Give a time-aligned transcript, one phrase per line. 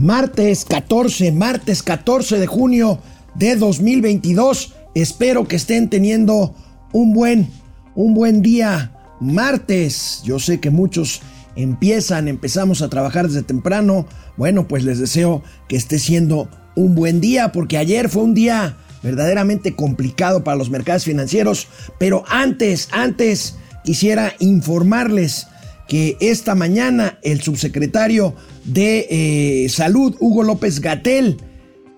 [0.00, 3.00] Martes 14, martes 14 de junio
[3.34, 4.74] de 2022.
[4.94, 6.54] Espero que estén teniendo
[6.92, 7.50] un buen,
[7.96, 8.92] un buen día.
[9.20, 11.20] Martes, yo sé que muchos
[11.56, 14.06] empiezan, empezamos a trabajar desde temprano.
[14.36, 18.76] Bueno, pues les deseo que esté siendo un buen día porque ayer fue un día
[19.02, 21.66] verdaderamente complicado para los mercados financieros.
[21.98, 25.48] Pero antes, antes quisiera informarles
[25.88, 28.34] que esta mañana el subsecretario
[28.64, 31.38] de eh, Salud, Hugo López Gatel,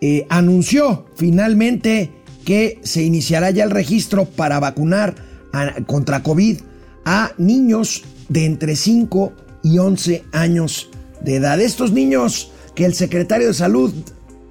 [0.00, 2.10] eh, anunció finalmente
[2.44, 5.14] que se iniciará ya el registro para vacunar
[5.86, 6.60] contra COVID
[7.04, 10.88] a niños de entre 5 y 11 años
[11.20, 11.60] de edad.
[11.60, 13.92] Estos niños que el secretario de Salud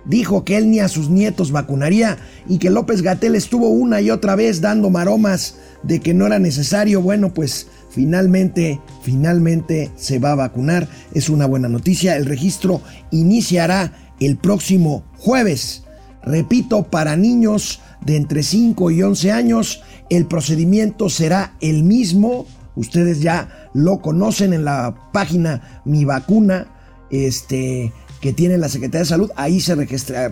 [0.05, 4.11] dijo que él ni a sus nietos vacunaría y que López Gatel estuvo una y
[4.11, 7.01] otra vez dando maromas de que no era necesario.
[7.01, 10.87] Bueno, pues finalmente, finalmente se va a vacunar.
[11.13, 12.15] Es una buena noticia.
[12.15, 15.83] El registro iniciará el próximo jueves.
[16.23, 22.45] Repito, para niños de entre 5 y 11 años, el procedimiento será el mismo.
[22.75, 26.67] Ustedes ya lo conocen en la página Mi Vacuna,
[27.09, 29.31] este, que tiene la Secretaría de Salud.
[29.35, 29.75] Ahí se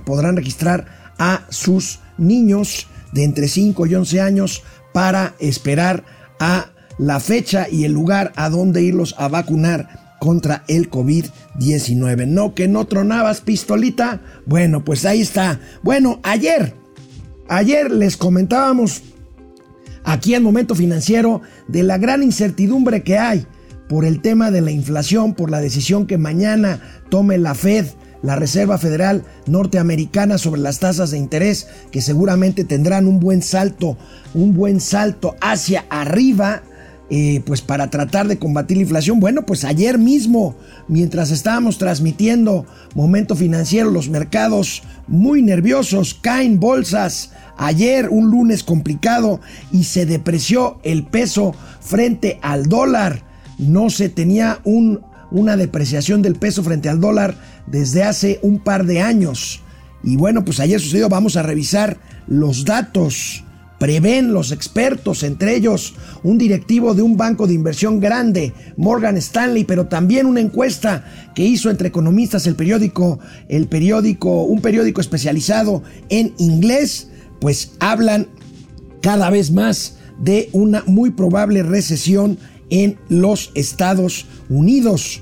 [0.06, 6.03] podrán registrar a sus niños de entre 5 y 11 años para esperar
[6.40, 12.28] a la fecha y el lugar a donde irlos a vacunar contra el COVID-19.
[12.28, 14.22] No que no tronabas pistolita.
[14.45, 15.59] Bueno, pues ahí está.
[15.84, 16.73] Bueno, ayer,
[17.48, 19.03] ayer les comentábamos
[20.03, 23.45] aquí en Momento Financiero de la gran incertidumbre que hay
[23.88, 27.86] por el tema de la inflación, por la decisión que mañana tome la Fed,
[28.22, 33.98] la Reserva Federal norteamericana sobre las tasas de interés que seguramente tendrán un buen salto,
[34.34, 36.64] un buen salto hacia arriba
[37.09, 39.19] eh, pues para tratar de combatir la inflación.
[39.22, 40.55] Bueno, pues ayer mismo,
[40.89, 47.31] mientras estábamos transmitiendo Momento Financiero, los mercados muy nerviosos, caen bolsas.
[47.58, 49.40] Ayer, un lunes complicado,
[49.72, 53.23] y se depreció el peso frente al dólar.
[53.57, 55.01] No se tenía un,
[55.31, 57.35] una depreciación del peso frente al dólar
[57.67, 59.62] desde hace un par de años.
[60.03, 61.97] Y bueno, pues ayer sucedió, vamos a revisar
[62.28, 63.46] los datos
[63.80, 65.94] Prevén los expertos, entre ellos
[66.24, 71.06] un directivo de un banco de inversión grande, Morgan Stanley, pero también una encuesta
[71.36, 78.28] que hizo entre economistas el periódico, el periódico, un periódico especializado en inglés, pues hablan
[79.02, 82.40] cada vez más de una muy probable recesión
[82.70, 85.22] en los Estados Unidos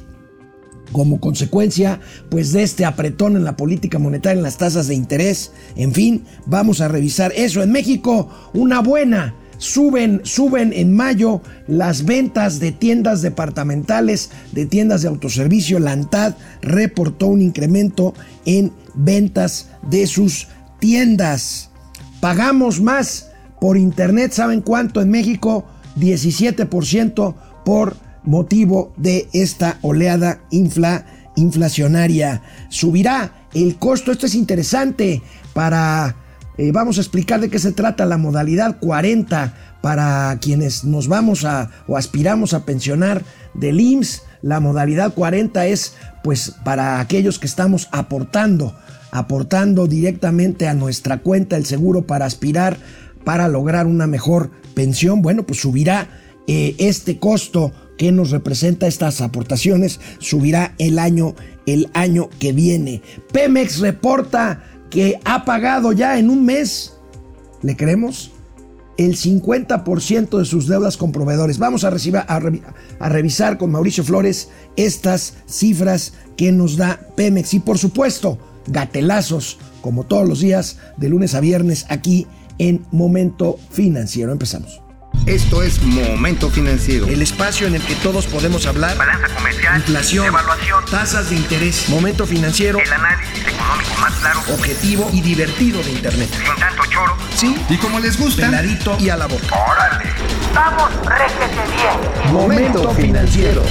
[0.91, 5.51] como consecuencia pues de este apretón en la política monetaria, en las tasas de interés.
[5.75, 7.63] En fin, vamos a revisar eso.
[7.63, 9.35] En México, una buena.
[9.57, 15.79] Suben, suben en mayo las ventas de tiendas departamentales, de tiendas de autoservicio.
[15.79, 18.13] La ANTAD reportó un incremento
[18.45, 21.69] en ventas de sus tiendas.
[22.19, 23.31] Pagamos más
[23.61, 25.65] por internet, ¿saben cuánto en México?
[25.97, 27.95] 17% por
[28.25, 31.05] motivo de esta oleada infla,
[31.35, 32.41] inflacionaria.
[32.69, 35.21] Subirá el costo, esto es interesante
[35.53, 36.17] para...
[36.57, 41.43] Eh, vamos a explicar de qué se trata la modalidad 40 para quienes nos vamos
[41.43, 44.23] a o aspiramos a pensionar del IMSS.
[44.41, 48.73] La modalidad 40 es pues para aquellos que estamos aportando,
[49.11, 52.77] aportando directamente a nuestra cuenta el seguro para aspirar
[53.25, 55.21] para lograr una mejor pensión.
[55.21, 56.07] Bueno, pues subirá
[56.47, 61.35] eh, este costo que nos representa estas aportaciones subirá el año,
[61.65, 63.01] el año que viene.
[63.31, 66.93] Pemex reporta que ha pagado ya en un mes,
[67.61, 68.31] ¿le creemos?
[68.97, 71.57] El 50% de sus deudas con proveedores.
[71.57, 77.53] Vamos a, a revisar con Mauricio Flores estas cifras que nos da Pemex.
[77.53, 82.25] Y por supuesto, gatelazos, como todos los días, de lunes a viernes, aquí
[82.57, 84.31] en Momento Financiero.
[84.31, 84.84] Empezamos.
[85.25, 87.07] Esto es Momento Financiero.
[87.07, 88.95] El espacio en el que todos podemos hablar.
[88.97, 89.77] Balanza comercial.
[89.77, 90.27] Inflación.
[90.27, 90.85] Evaluación.
[90.89, 91.89] Tasas de interés.
[91.89, 92.79] Momento Financiero.
[92.79, 94.39] El análisis económico más claro.
[94.53, 96.29] Objetivo y divertido de Internet.
[96.31, 97.17] Sin tanto choro.
[97.35, 97.55] Sí.
[97.69, 98.45] Y como les gusta.
[98.45, 99.47] Peladito y a la boca.
[99.47, 100.11] ¡Órale!
[100.53, 102.33] ¡Vamos, réjete bien!
[102.33, 103.63] Momento Financiero.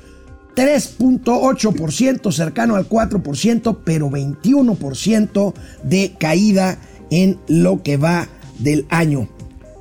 [0.56, 5.54] 3.8% cercano al 4%, pero 21%
[5.84, 6.78] de caída
[7.10, 8.28] en lo que va
[8.60, 9.28] del año.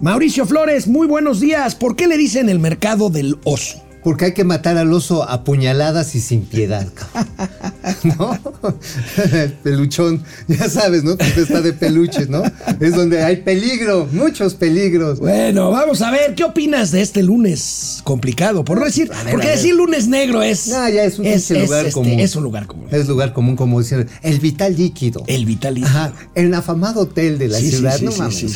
[0.00, 1.74] Mauricio Flores, muy buenos días.
[1.74, 3.82] ¿Por qué le dicen el mercado del oso?
[4.02, 6.86] Porque hay que matar al oso a puñaladas y sin piedad.
[8.18, 8.38] ¿No?
[9.32, 11.12] El peluchón, ya sabes, ¿no?
[11.12, 12.42] está de peluches, ¿no?
[12.78, 15.18] Es donde hay peligro, muchos peligros.
[15.18, 18.64] Bueno, vamos a ver, ¿qué opinas de este lunes complicado?
[18.64, 20.68] Por no decir, porque decir lunes negro es.
[20.68, 22.20] No, ya es un, lugar este, común.
[22.20, 22.88] Es un lugar común.
[22.90, 25.24] Es lugar común, como decir, el vital líquido.
[25.26, 25.90] El vital líquido.
[25.90, 26.12] Ajá.
[26.34, 28.46] El afamado hotel de la ciudad, no mames.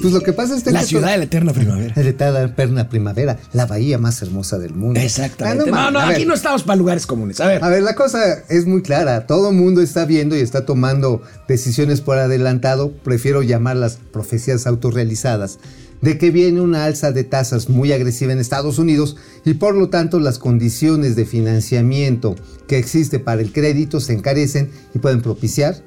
[0.00, 0.70] pues lo que pasa es que.
[0.70, 1.94] La ciudad de la eterna primavera.
[1.96, 4.83] La eterna primavera, la bahía más hermosa del mundo.
[4.94, 5.70] Exactamente.
[5.70, 7.40] No, no, aquí no estamos para lugares comunes.
[7.40, 7.64] A ver.
[7.64, 9.26] A ver, la cosa es muy clara.
[9.26, 12.92] Todo el mundo está viendo y está tomando decisiones por adelantado.
[12.92, 15.58] Prefiero llamarlas profecías autorrealizadas
[16.00, 19.88] de que viene una alza de tasas muy agresiva en Estados Unidos y por lo
[19.88, 22.34] tanto las condiciones de financiamiento
[22.68, 25.82] que existe para el crédito se encarecen y pueden propiciar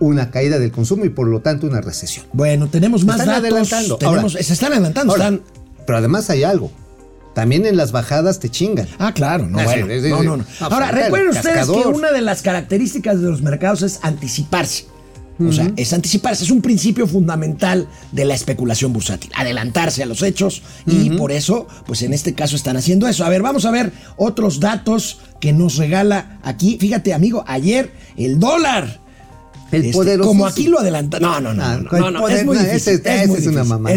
[0.00, 2.26] una caída del consumo y por lo tanto una recesión.
[2.32, 3.34] Bueno, tenemos más datos.
[3.34, 4.28] Adelantando.
[4.28, 5.14] se están adelantando.
[5.14, 5.42] están...
[5.86, 6.72] Pero además hay algo.
[7.34, 8.86] También en las bajadas te chingan.
[8.98, 10.44] Ah, claro, no, ah, no, no, no.
[10.60, 14.86] Ahora, recuerden ustedes que una de las características de los mercados es anticiparse.
[15.40, 20.22] O sea, es anticiparse, es un principio fundamental de la especulación bursátil, adelantarse a los
[20.22, 23.24] hechos y por eso, pues en este caso están haciendo eso.
[23.24, 26.76] A ver, vamos a ver otros datos que nos regala aquí.
[26.78, 29.00] Fíjate, amigo, ayer el dólar.
[29.72, 31.18] El este, Como aquí lo adelanta.
[31.18, 31.64] No, no, no.
[31.64, 33.00] Ah, no, no, es muy difícil.
[33.04, 33.96] Ese, es, una mamada.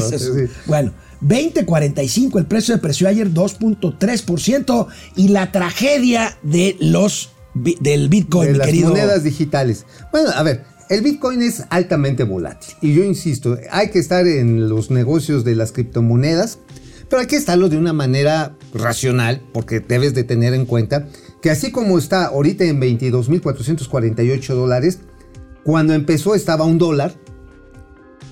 [0.68, 8.54] Bueno, 20.45 el precio de precio ayer 2.3% y la tragedia de los del Bitcoin,
[8.54, 9.86] de las monedas digitales.
[10.12, 14.70] Bueno, a ver, el Bitcoin es altamente volátil y yo insisto, hay que estar en
[14.70, 16.60] los negocios de las criptomonedas,
[17.10, 21.08] pero hay que estarlo de una manera racional porque debes de tener en cuenta
[21.42, 25.00] que así como está ahorita en 22.448 dólares,
[25.64, 27.14] cuando empezó estaba un dólar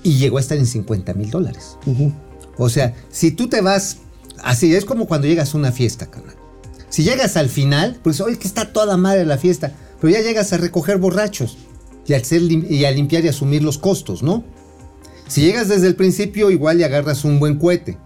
[0.02, 1.78] y llegó a estar en 50 mil dólares.
[2.56, 3.98] O sea, si tú te vas,
[4.42, 6.36] así es como cuando llegas a una fiesta, carnal.
[6.88, 10.52] Si llegas al final, pues oye que está toda madre la fiesta, pero ya llegas
[10.52, 11.58] a recoger borrachos
[12.06, 14.44] y, y a limpiar y asumir los costos, ¿no?
[15.26, 17.98] Si llegas desde el principio, igual y agarras un buen cohete.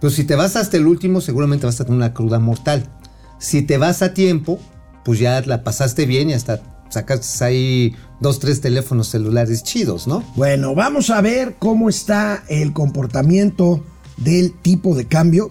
[0.00, 2.90] Pero si te vas hasta el último, seguramente vas a tener una cruda mortal.
[3.38, 4.58] Si te vas a tiempo,
[5.04, 10.24] pues ya la pasaste bien y hasta sacaste ahí dos, tres teléfonos celulares chidos, ¿no?
[10.36, 13.84] Bueno, vamos a ver cómo está el comportamiento
[14.16, 15.50] del tipo de cambio.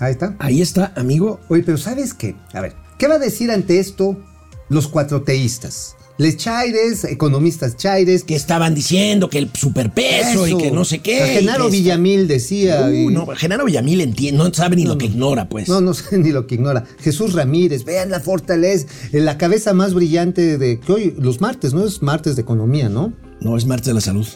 [0.00, 0.36] Ahí está.
[0.38, 1.40] Ahí está, amigo.
[1.48, 2.36] Oye, pero ¿sabes qué?
[2.52, 4.16] A ver, ¿qué va a decir ante esto
[4.68, 5.94] los cuatroteístas?
[6.20, 8.24] Les chaires, economistas chaires.
[8.24, 10.58] Que estaban diciendo que el superpeso y Eso.
[10.58, 11.22] que no sé qué.
[11.22, 12.86] A Genaro y Villamil decía.
[12.88, 15.68] Uh, y- no, Genaro Villamil entiende, no sabe ni lo que ignora, pues.
[15.68, 16.84] No, no sé ni lo que ignora.
[17.00, 21.72] Jesús Ramírez, vean la fortaleza, eh, la cabeza más brillante de que hoy, los martes,
[21.72, 21.84] ¿no?
[21.86, 23.12] Es martes de economía, ¿no?
[23.40, 24.26] No, es martes de la salud.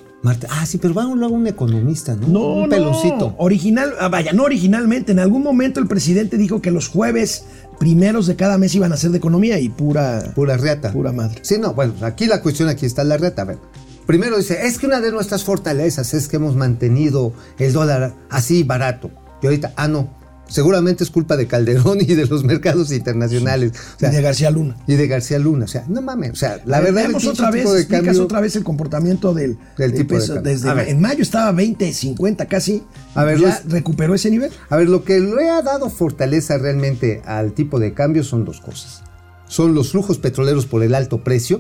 [0.50, 2.29] Ah, sí, pero va un, luego un economista, ¿no?
[2.29, 3.31] No, un peloncito.
[3.31, 3.35] no.
[3.38, 5.12] Original, ah, vaya, no originalmente.
[5.12, 7.45] En algún momento el presidente dijo que los jueves
[7.81, 10.33] primeros de cada mes iban a ser de economía y pura.
[10.35, 10.93] Pura reata.
[10.93, 11.41] Pura madre.
[11.43, 13.43] Sí, no, bueno, aquí la cuestión, aquí está la reata.
[13.43, 13.59] A ver,
[14.07, 18.62] primero dice, es que una de nuestras fortalezas es que hemos mantenido el dólar así
[18.62, 19.11] barato.
[19.43, 20.09] Y ahorita, ah, no,
[20.52, 23.73] seguramente es culpa de Calderón y de los mercados internacionales.
[23.97, 24.76] O sea, y de García Luna.
[24.87, 25.64] y de García Luna.
[25.64, 28.40] O sea, no mames, o sea, la verdad veamos el otra vez, de cambio- otra
[28.40, 30.42] vez el comportamiento del, Del tipo de cambio.
[30.42, 32.82] desde en mayo estaba 20, 50 casi.
[33.14, 34.50] A ver, ya recuperó ese nivel.
[34.71, 38.61] A ver, lo que le ha dado fortaleza realmente al tipo de cambio son dos
[38.61, 39.02] cosas.
[39.49, 41.59] Son los flujos petroleros por el alto precio,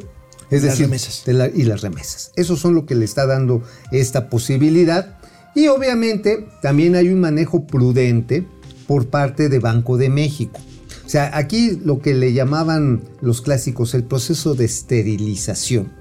[0.50, 1.22] es Las decir, remesas.
[1.26, 2.32] de la- y las remesas.
[2.36, 5.18] Esos son lo que le está dando esta posibilidad.
[5.54, 8.46] Y obviamente también hay un manejo prudente
[8.86, 10.60] por parte de Banco de México.
[11.04, 15.92] O sea, aquí lo que le llamaban los clásicos el proceso de esterilización.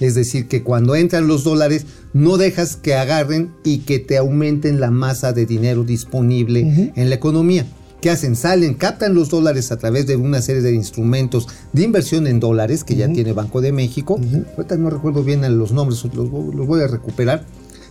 [0.00, 4.80] Es decir, que cuando entran los dólares no dejas que agarren y que te aumenten
[4.80, 7.66] la masa de dinero disponible en la economía.
[8.00, 8.34] ¿Qué hacen?
[8.34, 12.82] Salen, captan los dólares a través de una serie de instrumentos de inversión en dólares
[12.82, 14.20] que ya tiene Banco de México.
[14.56, 17.46] Ahorita no recuerdo bien los nombres, los, los voy a recuperar.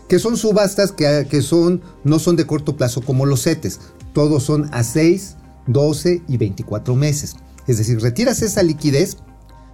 [0.09, 3.79] Que son subastas que, que son, no son de corto plazo como los CETES.
[4.13, 5.37] Todos son a 6,
[5.67, 7.35] 12 y 24 meses.
[7.67, 9.17] Es decir, retiras esa liquidez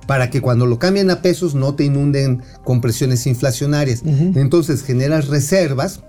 [0.06, 4.04] para que cuando lo cambien a pesos no te inunden con presiones inflacionarias.
[4.06, 6.02] Entonces generas reservas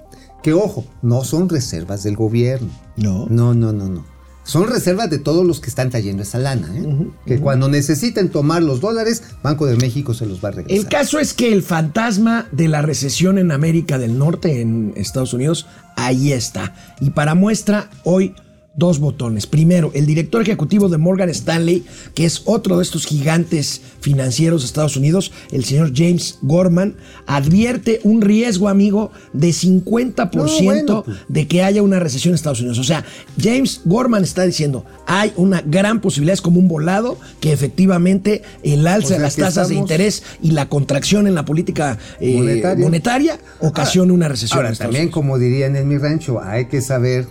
[0.43, 2.71] que, ojo, no son reservas del gobierno.
[2.97, 3.27] No.
[3.29, 4.18] No, no, no, no.
[4.49, 6.71] Son reservas de todos los que están trayendo esa lana.
[6.75, 7.11] ¿eh?
[7.27, 10.79] que cuando necesiten tomar los dólares, Banco de México se los va a regresar.
[10.79, 15.35] El caso es que el fantasma de la recesión en América del Norte, en Estados
[15.35, 16.75] Unidos, ahí está.
[16.99, 18.35] Y para muestra, hoy
[18.79, 19.47] dos botones.
[19.47, 24.67] Primero, el director ejecutivo de Morgan Stanley, que es otro de estos gigantes financieros de
[24.67, 31.19] Estados Unidos, el señor James Gorman, advierte un riesgo, amigo, de 50% No, bueno, pues.
[31.29, 32.79] de que haya una recesión en Estados Unidos.
[32.79, 33.05] O sea,
[33.41, 38.87] James Gorman está diciendo, hay una gran posibilidad, es como un volado, que efectivamente el
[38.87, 42.37] alza O sea, de las tasas de interés y la contracción en la política eh,
[42.37, 42.85] Monetaria.
[42.85, 44.59] monetaria, ocasiona una recesión.
[44.59, 45.15] Ahora, en también Unidos.
[45.15, 47.27] como dirían en mi rancho, hay que saber,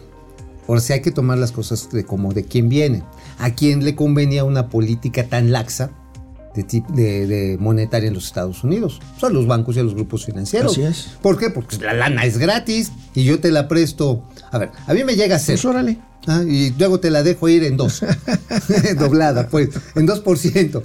[0.68, 3.04] o sea, hay que tomar las cosas de como de quién viene.
[3.40, 5.92] ¿A quién le convenía una política tan laxa
[6.56, 9.00] de, de- de monetaria en los Estados Unidos?
[9.16, 10.72] O sea, a los bancos y a los grupos financieros.
[10.74, 11.10] Así es.
[11.22, 11.50] ¿Por qué?
[11.50, 14.24] Porque la lana es gratis y yo te la presto.
[14.52, 15.56] A ver, a mí me llega a ser.
[15.56, 15.98] Pues órale.
[16.30, 18.02] Ah, y luego te la dejo ir en dos.
[19.00, 20.84] Doblada, pues, en 2%.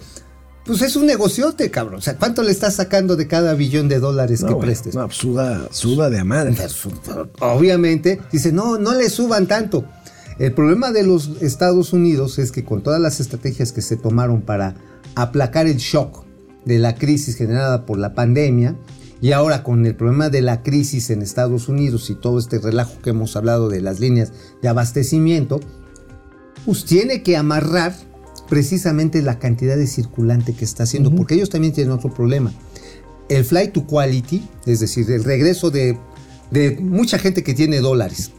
[0.64, 1.96] Pues es un negociote, cabrón.
[1.96, 4.94] O sea, ¿cuánto le estás sacando de cada billón de dólares No, que prestes?
[4.94, 6.54] no, pues suda, suda de madre.
[7.40, 9.84] Obviamente, dice, no, no le suban tanto.
[10.38, 14.42] El problema de los Estados Unidos es que con todas las estrategias que se tomaron
[14.42, 14.76] para
[15.14, 16.24] aplacar el shock
[16.64, 18.76] de la crisis generada por la pandemia,
[19.20, 23.00] y ahora con el problema de la crisis en Estados Unidos y todo este relajo
[23.02, 25.60] que hemos hablado de las líneas de abastecimiento,
[26.64, 27.94] pues tiene que amarrar
[28.52, 32.52] precisamente la cantidad de circulante que está haciendo, porque ellos también tienen otro problema.
[33.30, 35.96] El flight to quality, es decir, el regreso de,
[36.50, 38.30] de mucha gente que tiene dólares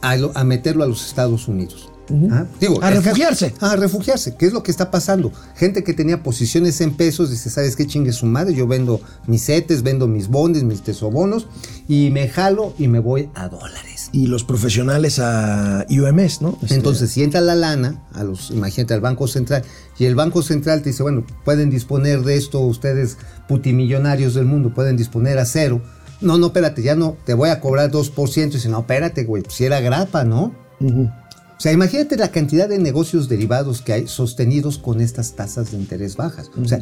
[0.00, 1.91] a, lo- a meterlo a los Estados Unidos.
[2.30, 3.54] Ah, digo, A caso- refugiarse.
[3.60, 4.34] A refugiarse.
[4.36, 5.32] ¿Qué es lo que está pasando?
[5.54, 8.54] Gente que tenía posiciones en pesos dice, ¿sabes qué chingue su madre?
[8.54, 11.46] Yo vendo mis CETES, vendo mis bondes, mis tesobonos
[11.88, 14.10] y me jalo y me voy a dólares.
[14.12, 16.58] Y los profesionales a UMS, ¿no?
[16.60, 19.62] Este, Entonces, si entra la lana, a los, imagínate, al Banco Central,
[19.98, 23.16] y el Banco Central te dice, bueno, pueden disponer de esto ustedes
[23.48, 25.80] putimillonarios del mundo, pueden disponer a cero.
[26.20, 28.48] No, no, espérate, ya no, te voy a cobrar 2%.
[28.48, 30.52] Y dice, no, espérate, güey, si era grapa, ¿no?
[30.80, 31.08] O
[31.62, 36.16] sea, imagínate la cantidad de negocios derivados que hay sostenidos con estas tasas de interés
[36.16, 36.50] bajas.
[36.60, 36.80] O sea,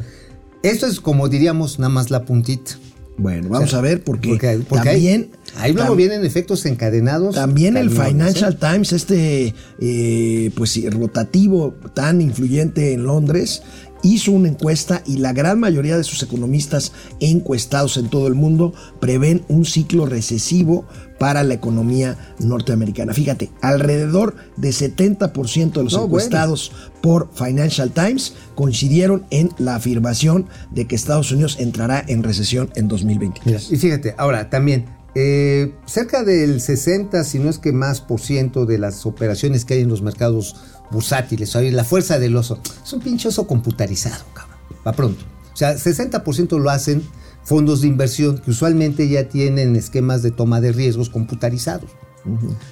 [0.62, 2.72] esto es como diríamos nada más la puntita.
[3.18, 7.34] Bueno, vamos a ver porque, Porque, porque también ahí, luego tam- vienen efectos encadenados.
[7.34, 8.56] También el cañones, Financial ¿eh?
[8.58, 13.62] Times, este eh, pues rotativo tan influyente en Londres,
[14.02, 18.72] hizo una encuesta y la gran mayoría de sus economistas encuestados en todo el mundo
[19.00, 20.84] prevén un ciclo recesivo
[21.18, 23.12] para la economía norteamericana.
[23.12, 26.04] Fíjate, alrededor de 70% de los No, bueno.
[26.06, 32.70] encuestados por Financial Times coincidieron en la afirmación de que Estados Unidos entrará en recesión
[32.74, 33.70] en 2023.
[33.70, 38.64] Y fíjate, ahora también, eh, cerca del 60, si no es que más por ciento
[38.64, 40.56] de las operaciones que hay en los mercados
[40.90, 45.24] bursátiles, o la fuerza del oso, es un pinche oso computarizado, cabrón, va pronto.
[45.52, 47.02] O sea, 60% lo hacen
[47.44, 51.90] fondos de inversión que usualmente ya tienen esquemas de toma de riesgos computarizados.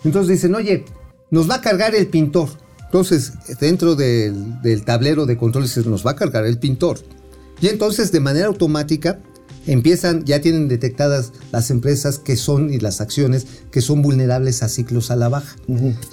[0.05, 0.85] Entonces dicen, oye,
[1.31, 2.49] nos va a cargar el pintor.
[2.85, 6.99] Entonces, dentro del, del tablero de controles nos va a cargar el pintor.
[7.61, 9.19] Y entonces, de manera automática,
[9.67, 14.69] empiezan, ya tienen detectadas las empresas que son y las acciones que son vulnerables a
[14.69, 15.57] ciclos a la baja.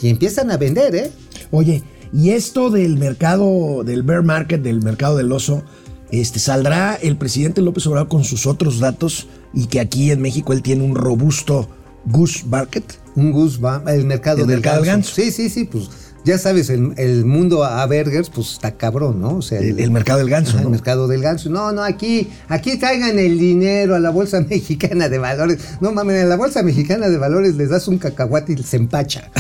[0.02, 1.12] Y empiezan a vender, ¿eh?
[1.52, 1.84] Oye,
[2.14, 5.64] y esto del mercado, del bear market, del mercado del oso,
[6.12, 10.54] este, saldrá el presidente López Obrador con sus otros datos y que aquí en México
[10.54, 11.68] él tiene un robusto
[12.06, 13.00] goose market.
[13.16, 15.14] Un goose el mercado, El del, mercado del ganso.
[15.16, 15.90] Sí, sí, sí, pues
[16.26, 19.38] ya sabes, el, el mundo a burgers, pues está cabrón, ¿no?
[19.38, 20.68] O sea, El, el mercado del ganso, Ajá, ¿no?
[20.68, 21.50] El mercado del ganso.
[21.52, 25.60] No, no, aquí, aquí traigan el dinero a la Bolsa Mexicana de Valores.
[25.82, 29.30] No mames, en la Bolsa Mexicana de Valores les das un cacahuate y se empacha.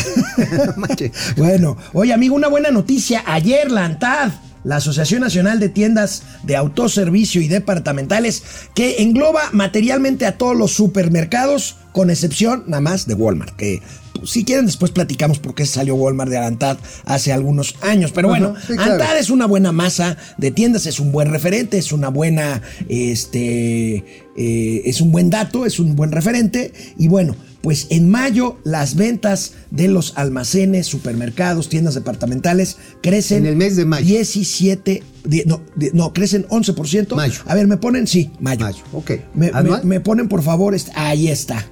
[1.37, 3.23] Bueno, oye amigo, una buena noticia.
[3.25, 4.31] Ayer la ANTAD,
[4.63, 10.71] la Asociación Nacional de Tiendas de Autoservicio y Departamentales, que engloba materialmente a todos los
[10.71, 13.81] supermercados, con excepción nada más de Walmart, que
[14.25, 18.11] si quieren después platicamos por qué salió Walmart de la ANTAD hace algunos años.
[18.13, 18.93] Pero Ajá, bueno, sí, claro.
[18.93, 23.95] ANTAD es una buena masa de tiendas, es un buen referente, es una buena, este,
[24.37, 26.73] eh, es un buen dato, es un buen referente.
[26.97, 33.39] Y bueno, pues en mayo las ventas de los almacenes, supermercados, tiendas departamentales crecen.
[33.39, 34.05] En el mes de mayo.
[34.05, 35.61] 17, die- no,
[35.93, 37.15] no, crecen 11%.
[37.15, 37.41] Mayo.
[37.47, 38.65] A ver, me ponen, sí, mayo.
[38.65, 39.11] Mayo, ok.
[39.33, 39.83] Me, me- ¿Anual?
[39.83, 41.65] me ponen por favor, este- ahí está.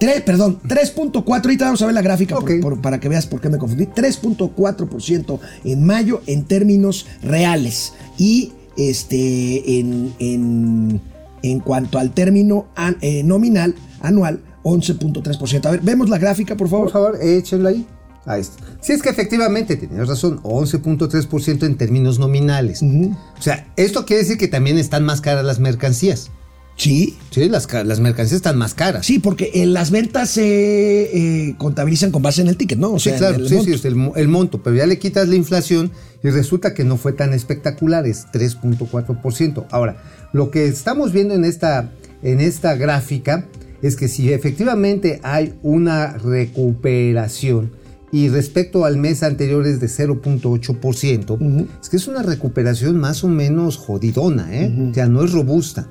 [0.00, 2.60] Tres, perdón, 3.4, ahorita vamos a ver la gráfica por- Ok.
[2.60, 3.86] por- para que veas por qué me confundí.
[3.86, 7.94] 3.4% en mayo en términos reales.
[8.16, 11.00] Y este en, en,
[11.42, 15.66] en cuanto al término an- eh, nominal anual, 11.3%.
[15.66, 16.84] A ver, vemos la gráfica, por favor.
[16.86, 17.84] Por favor, échenlo ahí.
[18.24, 18.62] Ahí está.
[18.80, 22.82] Sí, es que efectivamente tenías razón, 11.3% en términos nominales.
[22.82, 26.30] O sea, esto quiere decir que también están más caras las mercancías.
[26.78, 29.04] Sí, Sí, las, las mercancías están más caras.
[29.04, 32.92] sí, porque en las ventas se eh, contabilizan con base en el ticket, ¿no?
[32.92, 33.76] O Sí, sea, claro, el sí, monto.
[33.78, 35.90] sí, el, mo- el monto, pero ya le quitas la inflación
[36.22, 39.66] y resulta que no fue tan espectacular, es 3.4%.
[39.70, 41.90] Ahora, lo que estamos viendo en esta,
[42.22, 43.46] en esta gráfica
[43.82, 47.72] es que si efectivamente hay una recuperación
[48.10, 53.28] y respecto al mes anterior es de 0.8%, es que es una recuperación más o
[53.28, 54.88] menos jodidona, ¿eh?
[54.90, 55.88] O sea, no es robusta.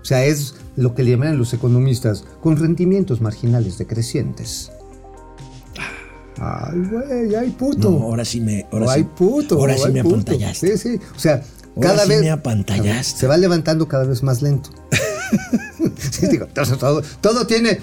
[0.00, 4.70] O sea, es lo que le llaman los economistas con rendimientos marginales decrecientes.
[6.38, 7.90] Ay, güey, ay, puto.
[7.90, 8.66] No, ahora sí me.
[8.72, 9.56] Ahora ay, sí, puto.
[9.58, 10.14] Ahora sí ay, me puto.
[10.16, 10.78] apantallaste.
[10.78, 11.00] Sí, sí.
[11.14, 11.42] O sea,
[11.76, 12.20] Ahora cada sí vez.
[12.22, 13.20] me apantallaste.
[13.20, 14.70] Se va levantando cada vez más lento.
[16.10, 17.78] Sí, digo, todo, todo, todo tiene.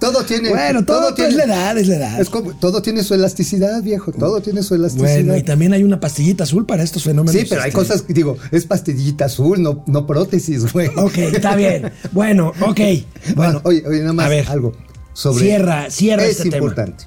[0.00, 0.48] Todo tiene.
[0.48, 2.20] Bueno, todo, es la edad, es la edad.
[2.20, 4.12] Es como, todo tiene su elasticidad, viejo.
[4.12, 5.14] Todo tiene su elasticidad.
[5.16, 7.38] Bueno, y también hay una pastillita azul para estos fenómenos.
[7.38, 10.88] Sí, pero hay este, cosas que digo, es pastillita azul, no, no prótesis, güey.
[10.96, 11.92] Ok, está bien.
[12.12, 12.80] Bueno, ok.
[13.36, 14.72] Bueno, oye, oye, nada más a ver, algo
[15.12, 15.44] sobre.
[15.44, 16.56] Cierra, cierra es este tema.
[16.56, 17.04] importante.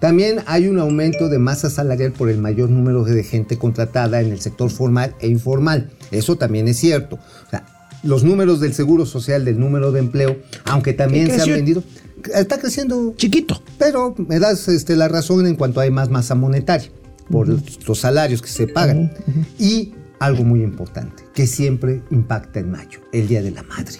[0.00, 4.32] También hay un aumento de masa salarial por el mayor número de gente contratada en
[4.32, 5.92] el sector formal e informal.
[6.10, 7.20] Eso también es cierto.
[7.46, 7.64] O sea,
[8.02, 11.82] los números del seguro social, del número de empleo, aunque también se han vendido,
[12.34, 13.62] está creciendo Chiquito.
[13.78, 16.90] pero me das este, la razón en cuanto hay más masa monetaria
[17.30, 19.12] por los salarios que se pagan.
[19.58, 23.98] Y algo muy importante, que siempre impacta en mayo, el Día de la Madre.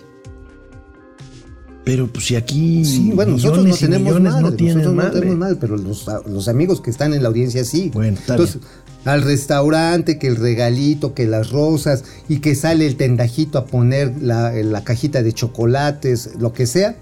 [1.85, 2.85] Pero pues si aquí.
[2.85, 6.81] Sí, bueno, nosotros no tenemos madre, no nosotros no tenemos madre, pero los, los amigos
[6.81, 7.91] que están en la audiencia sí.
[7.93, 8.61] Bueno, Entonces,
[9.05, 14.15] al restaurante, que el regalito, que las rosas, y que sale el tendajito a poner
[14.21, 16.97] la, la cajita de chocolates, lo que sea.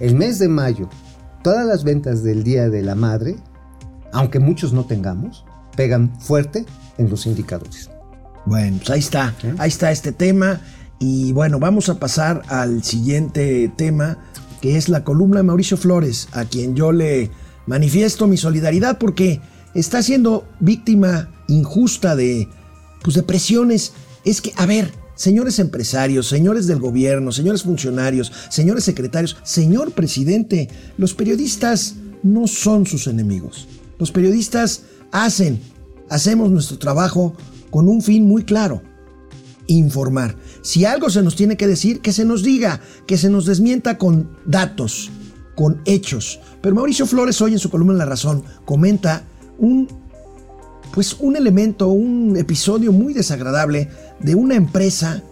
[0.00, 0.88] El mes de mayo,
[1.42, 3.36] todas las ventas del Día de la Madre,
[4.12, 5.44] aunque muchos no tengamos,
[5.76, 6.64] pegan fuerte
[6.98, 7.90] en los indicadores.
[8.46, 9.34] Bueno, pues ahí está.
[9.58, 10.60] Ahí está este tema.
[10.98, 14.18] Y bueno, vamos a pasar al siguiente tema,
[14.60, 17.30] que es la columna de Mauricio Flores, a quien yo le
[17.66, 19.40] manifiesto mi solidaridad porque
[19.80, 22.48] está siendo víctima injusta de,
[23.02, 23.92] pues, de presiones.
[24.24, 30.68] Es que, a ver, Señores empresarios, señores del gobierno, señores funcionarios, señores secretarios, señor presidente,
[30.98, 33.66] los periodistas no son sus enemigos.
[33.98, 35.58] Los periodistas hacen,
[36.10, 37.34] hacemos nuestro trabajo
[37.70, 38.82] con un fin muy claro,
[39.68, 40.36] informar.
[40.60, 43.96] Si algo se nos tiene que decir, que se nos diga, que se nos desmienta
[43.96, 45.10] con datos,
[45.54, 46.40] con hechos.
[46.60, 49.24] Pero Mauricio Flores hoy en su columna La Razón comenta
[49.58, 49.88] un
[50.92, 55.22] pues un elemento, un episodio muy desagradable de una empresa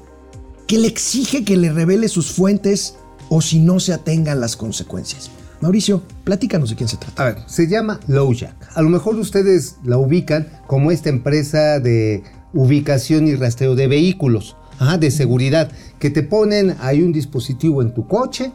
[0.67, 2.97] que le exige que le revele sus fuentes
[3.31, 5.31] o si no se atengan las consecuencias.
[5.63, 7.23] Mauricio, platícanos de quién se trata.
[7.23, 8.77] A ver, se llama Lowjack.
[8.77, 14.57] A lo mejor ustedes la ubican como esta empresa de ubicación y rastreo de vehículos,
[14.79, 18.53] ajá, de seguridad, que te ponen ahí un dispositivo en tu coche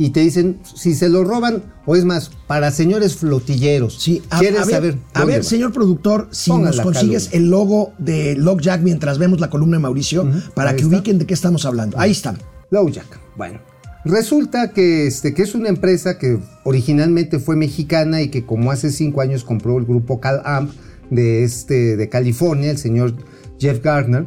[0.00, 4.00] y te dicen si se lo roban o es más, para señores flotilleros.
[4.00, 4.98] Sí, a, ¿Quieres a ver, saber?
[5.12, 9.50] a ver, señor productor, si Ponga nos consigues el logo de Lockjack mientras vemos la
[9.50, 10.88] columna de Mauricio, para que está.
[10.88, 12.00] ubiquen de qué estamos hablando.
[12.00, 12.34] Ahí está.
[12.70, 13.20] Lowjack.
[13.36, 13.60] Bueno,
[14.06, 18.90] resulta que, este, que es una empresa que originalmente fue mexicana y que como hace
[18.90, 20.72] cinco años compró el grupo CalAmp
[21.10, 23.14] de, este, de California, el señor
[23.58, 24.26] Jeff Gardner.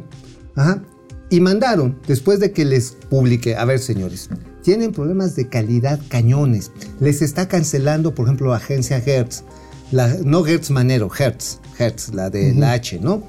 [0.54, 0.84] Ajá,
[1.30, 4.28] y mandaron, después de que les publiqué, a ver señores,
[4.64, 6.72] tienen problemas de calidad cañones.
[6.98, 9.44] Les está cancelando, por ejemplo, la agencia Hertz.
[9.92, 13.22] La, no Hertz Manero, Hertz, Hertz, la de la H, ¿no?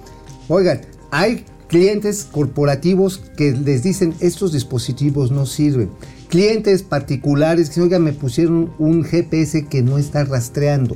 [0.48, 5.91] Oigan, hay clientes corporativos que les dicen estos dispositivos no sirven.
[6.30, 10.95] Clientes particulares que, oigan, me pusieron un GPS que no está rastreando.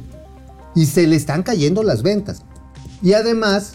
[0.74, 2.44] Y se le están cayendo las ventas.
[3.02, 3.74] Y además,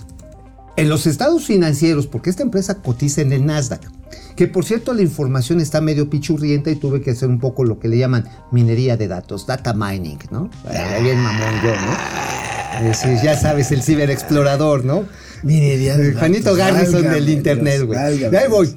[0.77, 3.93] en los estados financieros, porque esta empresa cotiza en el Nasdaq,
[4.37, 7.79] que por cierto la información está medio pichurrienta y tuve que hacer un poco lo
[7.79, 10.50] que le llaman minería de datos, data mining, ¿no?
[11.03, 12.90] Bien mamón yo, ¿no?
[12.90, 15.05] Es ya sabes, el ciberexplorador, ¿no?
[15.42, 17.98] Mire, ya El Juanito Garrison del internet, güey.
[17.98, 18.77] ahí voy.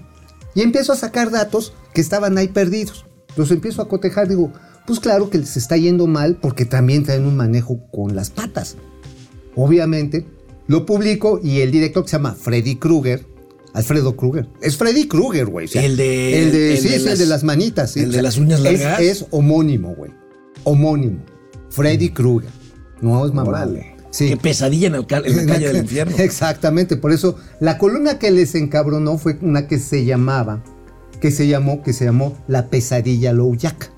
[0.54, 3.06] Y empiezo a sacar datos que estaban ahí perdidos.
[3.36, 4.52] Los empiezo a cotejar, digo,
[4.86, 8.76] pues claro que les está yendo mal porque también traen un manejo con las patas.
[9.56, 10.26] Obviamente,
[10.68, 13.26] lo publico y el director que se llama Freddy Krueger,
[13.78, 15.66] Alfredo Kruger, es Freddy Krueger, güey.
[15.66, 17.92] o sea, El de- El de, el sí, de sí, las- el de las manitas.
[17.92, 19.00] sí, el o de las uñas es- largas.
[19.02, 20.12] Es, homónimo, güey.
[20.64, 21.20] Homónimo.
[21.70, 22.50] Freddy Krueger.
[23.02, 23.50] No es mamá.
[23.50, 23.96] Órale.
[24.10, 24.30] Sí.
[24.30, 26.16] Qué pesadilla en, el en la calle del infierno.
[26.20, 30.64] Exactamente, por eso la columna que les encabronó fue una que se llamaba,
[31.22, 33.92] que se llamó, que se llamó La pesadilla Low Jack.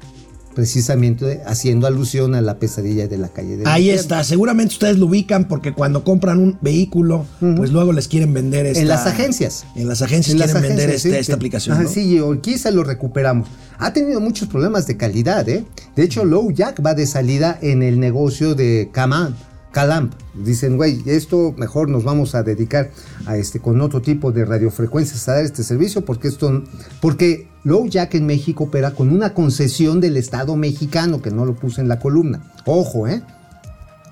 [0.60, 5.06] Precisamente haciendo alusión a la pesadilla de la calle del Ahí está, seguramente ustedes lo
[5.06, 9.66] ubican porque cuando compran un vehículo, pues luego les quieren vender esta, En las agencias.
[9.78, 11.32] En las agencias En las quieren vender este- sí, esta sí.
[11.32, 11.76] aplicación.
[11.76, 11.90] Ajá, ¿no?
[11.90, 13.48] Sí, y aquí se lo recuperamos.
[13.78, 15.64] Ha tenido muchos problemas de calidad, ¿eh?
[15.96, 19.34] De hecho, Low Jack va de salida en el negocio de Kaman,
[19.72, 20.14] Calamp.
[20.34, 22.92] Dicen, güey, esto mejor nos vamos a dedicar
[23.26, 26.64] a este con otro tipo de radiofrecuencias a dar este servicio porque esto
[27.02, 31.56] porque Low Jack en México opera con una concesión del Estado mexicano que no lo
[31.56, 32.52] puse en la columna.
[32.66, 33.22] Ojo, ¿eh?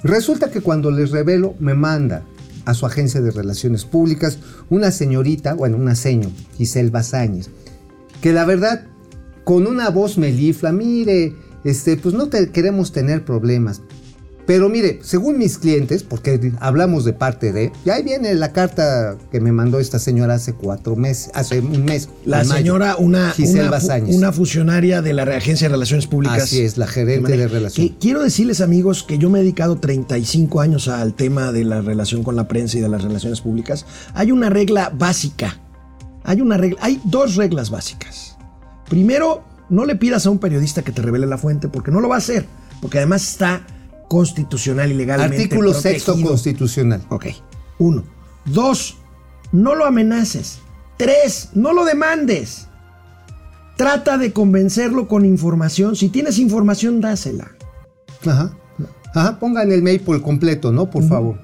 [0.04, 2.24] Resulta que cuando les revelo, me manda
[2.66, 4.40] a su agencia de relaciones públicas
[4.70, 7.50] una señorita, bueno, una seño, Giselle Bazáñez,
[8.22, 8.86] que la verdad,
[9.44, 13.82] con una voz melifla, mire, este, pues no te queremos tener problemas.
[14.48, 19.18] Pero mire, según mis clientes, porque hablamos de parte de, y ahí viene la carta
[19.30, 22.08] que me mandó esta señora hace cuatro meses, hace un mes.
[22.24, 22.58] La en mayo.
[22.58, 26.44] señora, una, una, una funcionaria de la Agencia de Relaciones Públicas.
[26.44, 27.92] Así es, la gerente de relaciones.
[27.92, 31.82] Que quiero decirles, amigos, que yo me he dedicado 35 años al tema de la
[31.82, 33.86] relación con la prensa y de las relaciones públicas.
[34.14, 35.60] Hay una regla básica.
[36.24, 38.38] Hay una regla, hay dos reglas básicas.
[38.90, 42.08] Primero, no le pidas a un periodista que te revele la fuente, porque no lo
[42.08, 42.46] va a hacer,
[42.82, 43.66] porque además está
[44.08, 47.02] constitucional y legalmente Artículo sexto constitucional.
[47.10, 47.28] Ok.
[47.80, 48.04] Uno.
[48.46, 48.98] Dos,
[49.52, 50.60] no lo amenaces.
[50.98, 52.68] Tres, no lo demandes.
[53.78, 55.96] Trata de convencerlo con información.
[55.96, 57.52] Si tienes información, dásela.
[58.26, 58.58] Ajá.
[59.14, 60.90] Ajá, pongan el mail por completo, ¿no?
[60.90, 61.40] Por favor.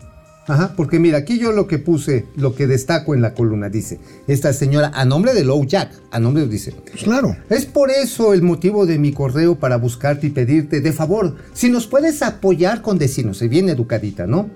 [0.45, 3.99] Ajá, porque mira, aquí yo lo que puse, lo que destaco en la columna, dice,
[4.27, 7.37] esta señora, a nombre de Low Jack, a nombre, dice, Pues claro.
[7.49, 11.69] es por eso el motivo de mi correo para buscarte y pedirte, de favor, si
[11.69, 14.49] nos puedes apoyar con decirnos, se bien educadita, ¿no?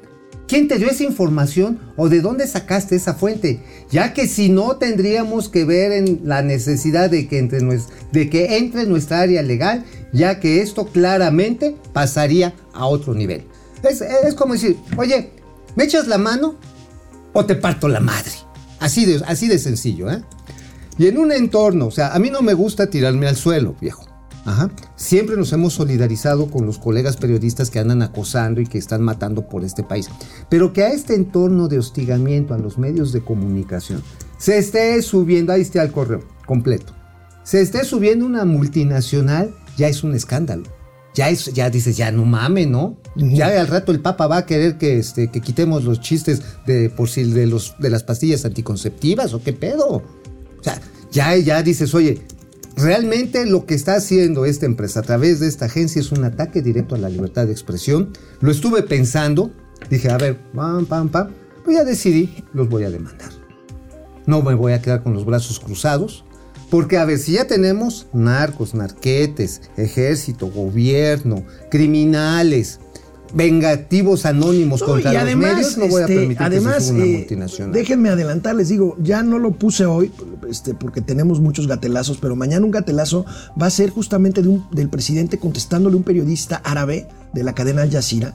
[0.45, 3.59] ¿Quién te dio esa información o de dónde sacaste esa fuente?
[3.91, 8.29] Ya que si no tendríamos que ver en la necesidad de que entre, nues- de
[8.29, 13.43] que entre en nuestra área legal, ya que esto claramente pasaría a otro nivel.
[13.83, 15.31] Es, es como decir, oye,
[15.77, 16.55] ¿me echas la mano
[17.31, 18.31] o te parto la madre?
[18.79, 20.21] Así de, así de sencillo, ¿eh?
[20.97, 24.05] Y en un entorno, o sea, a mí no me gusta tirarme al suelo, viejo.
[24.45, 24.71] Ajá.
[24.95, 29.47] Siempre nos hemos solidarizado con los colegas periodistas que andan acosando y que están matando
[29.47, 30.09] por este país.
[30.49, 34.01] Pero que a este entorno de hostigamiento a los medios de comunicación
[34.37, 36.93] se esté subiendo, ahí está el correo completo,
[37.43, 40.76] se esté subiendo una multinacional, ya es un escándalo.
[41.17, 42.95] Ya, es, ya dices, ya no mames, ¿no?
[43.15, 46.91] Ya al rato el Papa va a querer que, este, que quitemos los chistes de,
[46.91, 49.87] por si de, los, de las pastillas anticonceptivas o qué pedo.
[49.87, 50.03] O
[50.61, 50.79] sea,
[51.11, 52.21] ya, ya dices, oye,
[52.75, 56.61] realmente lo que está haciendo esta empresa a través de esta agencia es un ataque
[56.61, 58.13] directo a la libertad de expresión.
[58.39, 59.49] Lo estuve pensando,
[59.89, 61.29] dije, a ver, pam, pam, pam,
[61.65, 63.31] pues ya decidí, los voy a demandar.
[64.27, 66.25] No me voy a quedar con los brazos cruzados.
[66.69, 72.79] Porque a ver, si ya tenemos narcos, narquetes, ejército, gobierno, criminales,
[73.33, 76.81] vengativos anónimos No, contra y los además, medios, no voy a este, permitir además, que
[76.83, 77.73] se una eh, multinacional.
[77.73, 80.11] déjenme adelantar, les digo, ya no lo puse hoy,
[80.49, 83.25] este, porque tenemos muchos gatelazos, pero mañana un gatelazo
[83.61, 87.53] va a ser justamente de un- del presidente contestándole a un periodista árabe de la
[87.53, 88.33] cadena Al Jazeera,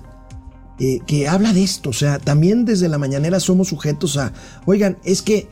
[0.79, 1.91] eh, que habla de esto.
[1.91, 4.33] O sea, también desde la mañanera somos sujetos a,
[4.67, 5.49] oigan, es que,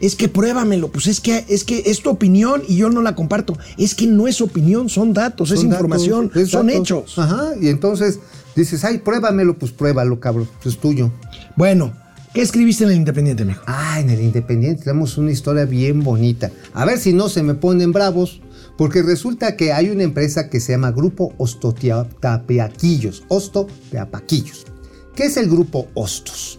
[0.00, 3.14] es que pruébamelo, pues es que, es que es tu opinión y yo no la
[3.14, 3.56] comparto.
[3.78, 6.82] Es que no es opinión, son datos, es información, es son datos.
[6.82, 7.18] hechos.
[7.18, 8.20] Ajá, y entonces
[8.54, 11.10] dices, ay, pruébamelo, pues pruébalo, cabrón, pues es tuyo.
[11.56, 11.92] Bueno,
[12.34, 13.62] ¿qué escribiste en el Independiente, mijo?
[13.66, 16.50] Ah, en el Independiente tenemos una historia bien bonita.
[16.74, 18.40] A ver si no se me ponen bravos,
[18.76, 24.66] porque resulta que hay una empresa que se llama Grupo Ostoteapaquillos, Ostoteapaquillos.
[25.14, 26.58] ¿Qué es el Grupo Hostos?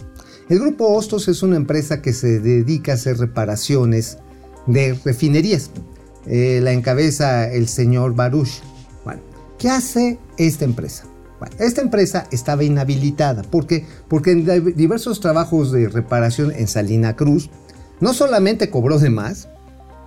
[0.50, 4.18] El Grupo Hostos es una empresa que se dedica a hacer reparaciones
[4.66, 5.72] de refinerías.
[6.26, 8.62] Eh, la encabeza el señor Baruch.
[9.58, 11.06] ¿qué hace esta empresa?
[11.60, 13.42] Esta empresa estaba inhabilitada.
[13.42, 13.86] ¿Por qué?
[14.08, 17.50] Porque en di- diversos trabajos de reparación en Salina Cruz,
[18.00, 19.50] no solamente cobró de más,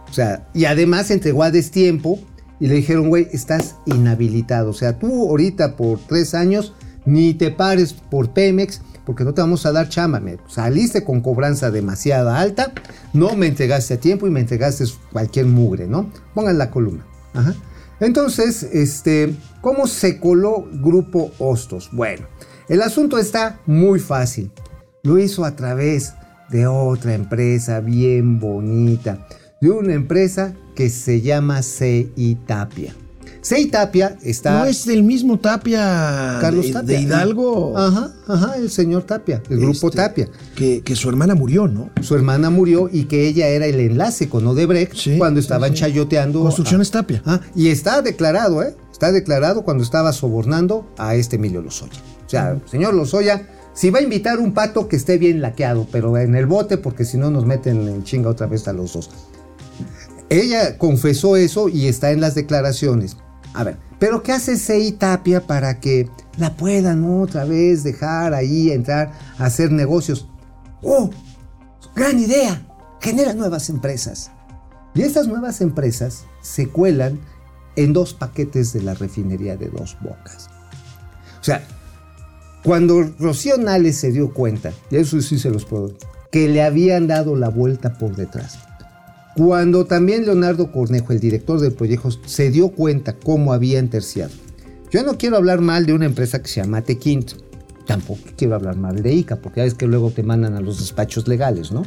[0.08, 2.18] o sea, y además entregó a destiempo
[2.60, 4.70] y le dijeron, güey, estás inhabilitado.
[4.70, 6.74] O sea, tú ahorita por tres años
[7.04, 10.20] ni te pares por Pemex porque no te vamos a dar chamba.
[10.20, 12.70] Me saliste con cobranza demasiado alta,
[13.12, 16.08] no me entregaste a tiempo y me entregaste cualquier mugre, ¿no?
[16.32, 17.04] Pongan la columna.
[17.34, 17.56] Ajá.
[17.98, 21.90] Entonces, este, ¿cómo se coló Grupo Hostos?
[21.90, 22.28] Bueno,
[22.68, 24.52] el asunto está muy fácil.
[25.02, 26.14] Lo hizo a través
[26.48, 29.26] de otra empresa bien bonita,
[29.60, 32.94] de una empresa que se llama CI Tapia.
[33.42, 34.58] CI Tapia está...
[34.58, 36.96] ¿No es el mismo Tapia, Carlos de, Tapia.
[36.96, 37.76] de Hidalgo?
[37.76, 40.28] Ajá, ajá, el señor Tapia, el grupo Este, Tapia.
[40.54, 41.90] Que, que su hermana murió, ¿no?
[42.02, 45.78] Su hermana murió y que ella era el enlace con Odebrecht Sí, cuando estaban sí.
[45.80, 46.42] chayoteando.
[46.42, 47.22] Construcciones a- Tapia.
[47.24, 48.76] Ah, y está declarado, ¿eh?
[48.92, 51.92] Está declarado cuando estaba sobornando a este Emilio Lozoya.
[52.26, 56.18] O sea, señor Lozoya, si va a invitar un pato que esté bien laqueado, pero
[56.18, 59.08] en el bote, porque si no nos meten en chinga otra vez a los dos.
[60.28, 63.16] Ella confesó eso y está en las declaraciones.
[63.52, 66.08] A ver, pero ¿qué hace CI Tapia para que
[66.38, 70.28] la puedan otra vez dejar ahí entrar a hacer negocios?
[70.82, 71.10] ¡Oh!
[71.94, 72.62] ¡Gran idea!
[73.00, 74.30] Genera nuevas empresas.
[74.94, 77.20] Y estas nuevas empresas se cuelan
[77.76, 80.48] en dos paquetes de la refinería de dos bocas.
[81.40, 81.62] O sea,
[82.62, 85.94] cuando Rocío Nales se dio cuenta, y eso sí se los puedo,
[86.30, 88.58] que le habían dado la vuelta por detrás.
[89.36, 94.32] Cuando también Leonardo Cornejo, el director del proyecto, se dio cuenta cómo habían terciado.
[94.90, 97.36] Yo no quiero hablar mal de una empresa que se llama Tequinto.
[97.86, 100.78] Tampoco quiero hablar mal de ICA, porque ya ves que luego te mandan a los
[100.78, 101.84] despachos legales, ¿no?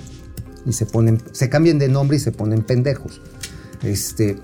[0.66, 3.22] Y se ponen, se cambian de nombre y se ponen pendejos.
[3.84, 4.38] Este,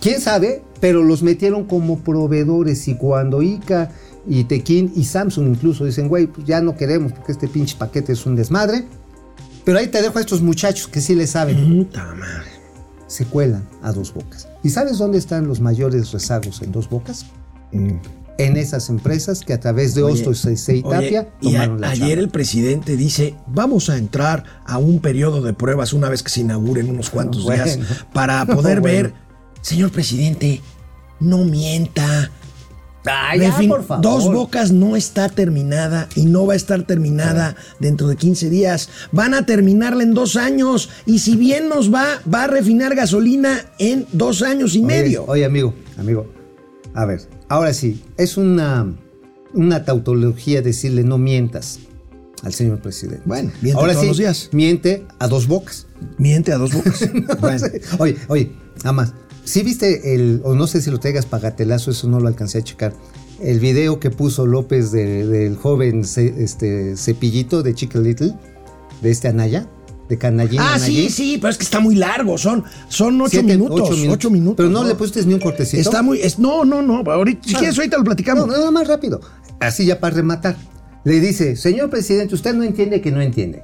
[0.00, 3.90] quién sabe, pero los metieron como proveedores y cuando ICA
[4.26, 8.12] y Tequín y Samsung incluso dicen, güey, pues ya no queremos porque este pinche paquete
[8.12, 8.84] es un desmadre,
[9.68, 12.48] pero ahí te dejo a estos muchachos que sí le saben, Puta madre.
[13.06, 14.48] se cuelan a dos bocas.
[14.64, 17.26] ¿Y sabes dónde están los mayores rezagos en dos bocas?
[17.70, 22.18] En esas empresas que a través de Hostos y Tapia y a- tomaron la ayer
[22.18, 26.40] el presidente dice, vamos a entrar a un periodo de pruebas una vez que se
[26.40, 27.64] inauguren unos cuantos Bueno.
[27.64, 27.78] días
[28.14, 29.02] para poder Bueno.
[29.10, 29.12] ver,
[29.60, 30.62] señor presidente,
[31.20, 32.30] no mienta.
[33.10, 34.02] Ay, ya, Refin- por favor.
[34.04, 38.88] Dos Bocas no está terminada y no va a estar terminada dentro de 15 días.
[39.12, 43.60] Van a terminarla en dos años y si bien nos va, va a refinar gasolina
[43.78, 45.24] en dos años y Oye, medio.
[45.26, 46.26] Oye, amigo, amigo.
[46.94, 48.92] A ver, ahora sí, es una,
[49.54, 51.78] una tautología decirle no mientas
[52.42, 53.22] al señor presidente.
[53.24, 54.48] Bueno, miente ahora todos sí, los días.
[54.52, 55.86] miente a dos bocas.
[56.18, 57.08] Miente a dos bocas.
[57.40, 57.66] Bueno.
[57.98, 59.12] Oye, oye, nada más.
[59.48, 62.62] Si viste el, o no sé si lo traigas pagatelazo, eso no lo alcancé a
[62.62, 62.92] checar.
[63.40, 68.34] El video que puso López de- del joven ce- este, cepillito de Chicken Little,
[69.00, 69.66] de este Anaya,
[70.08, 70.60] de Canallín.
[70.60, 71.10] Ah, sí, Anayín.
[71.10, 72.36] sí, pero es que está muy largo.
[72.36, 74.56] Son, son ocho, Siete- minutos, ocho minutos.
[74.56, 75.80] Pero no, le pusiste ni un cortecito.
[75.80, 76.20] Está muy.
[76.20, 76.98] es- no, no, no.
[77.10, 77.58] Ahorita, si Ah.
[77.60, 78.46] quieres, ahorita lo platicamos.
[78.46, 79.20] No, nada más rápido.
[79.60, 80.56] Así ya para rematar.
[81.04, 83.62] Le dice, señor presidente, usted no entiende que no entiende.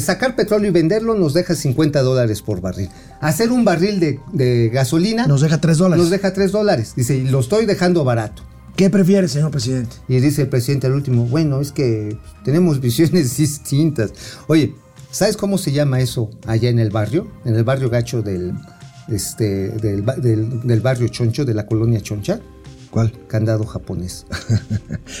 [0.00, 2.88] Sacar petróleo y venderlo nos deja 50 dólares por barril.
[3.20, 6.02] Hacer un barril de, de gasolina Nos deja 3 dólares.
[6.02, 6.92] nos deja 3 dólares.
[6.96, 8.42] Dice, y lo estoy dejando barato.
[8.76, 9.96] ¿Qué prefiere, señor presidente?
[10.08, 14.12] Y dice el presidente al último, bueno, es que tenemos visiones distintas.
[14.46, 14.74] Oye,
[15.10, 17.28] ¿sabes cómo se llama eso allá en el barrio?
[17.44, 18.54] En el barrio gacho del,
[19.08, 22.40] este, del, ba- del- del barrio Choncho, de la colonia Choncha.
[22.92, 23.12] ¿Cuál?
[23.26, 24.26] Candado japonés.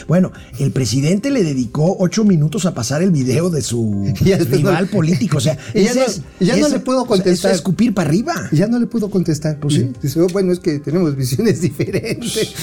[0.08, 4.04] Bueno, el presidente le dedicó ocho minutos a pasar el video de su
[4.50, 5.38] rival no- político.
[5.38, 7.50] O sea, ya ese no- es- ya no le puedo o sea, contestar.
[7.52, 8.34] es escupir para arriba.
[8.52, 9.58] Ya no le pudo contestar.
[9.58, 9.92] Pues sí.
[10.02, 12.54] Dice, "Oh, bueno, es que tenemos visiones diferentes.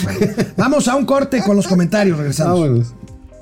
[0.58, 2.18] Vamos a un corte con los comentarios.
[2.18, 2.60] Regresamos.
[2.60, 2.88] Vámonos.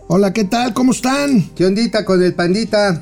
[0.08, 0.74] Hola, ¿qué tal?
[0.74, 1.50] ¿Cómo están?
[1.56, 3.02] ¿Qué ondita con el pandita?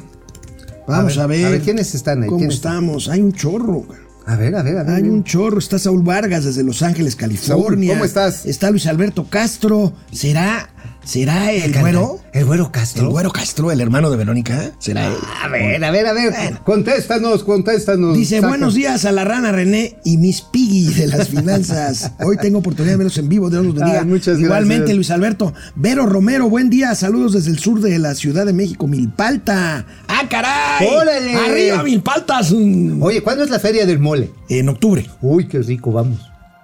[0.88, 1.45] Vamos a ver.
[1.45, 2.30] A ver, ¿quiénes están ahí?
[2.30, 3.10] ¿Cómo estamos?
[3.10, 3.86] Hay un chorro.
[4.27, 4.95] A ver, a ver, a ver.
[4.95, 5.59] Hay un chorro.
[5.59, 7.89] Está Saúl Vargas desde Los Ángeles, California.
[7.89, 8.45] Saúl, ¿cómo estás?
[8.45, 9.93] Está Luis Alberto Castro.
[10.11, 10.69] ¿Será,
[11.05, 12.19] será el güero?
[12.33, 13.03] ¿El güero Castro?
[13.03, 14.71] ¿El güero Castro, el hermano de Verónica?
[14.79, 15.13] ¿Será él?
[15.41, 16.31] A ver, a ver, a ver.
[16.31, 16.59] Bueno.
[16.65, 18.17] Contéstanos, contéstanos.
[18.17, 18.49] Dice, Saca.
[18.49, 22.11] buenos días a la rana René y Miss Piggy de las finanzas.
[22.19, 24.01] Hoy tengo oportunidad de verlos en vivo, Dios los bendiga.
[24.01, 24.95] Ay, muchas Igualmente, gracias.
[24.97, 25.53] Luis Alberto.
[25.75, 26.93] Vero Romero, buen día.
[26.95, 29.85] Saludos desde el sur de la Ciudad de México, Milpalta.
[30.07, 30.87] ¡Ah, caray!
[30.87, 31.35] ¡Órale!
[31.35, 32.51] ¡Arriba, Milpaltas!
[32.51, 34.31] Oye, ¿cuándo es la feria del mole?
[34.49, 35.09] En octubre.
[35.21, 36.19] Uy, qué rico, vamos.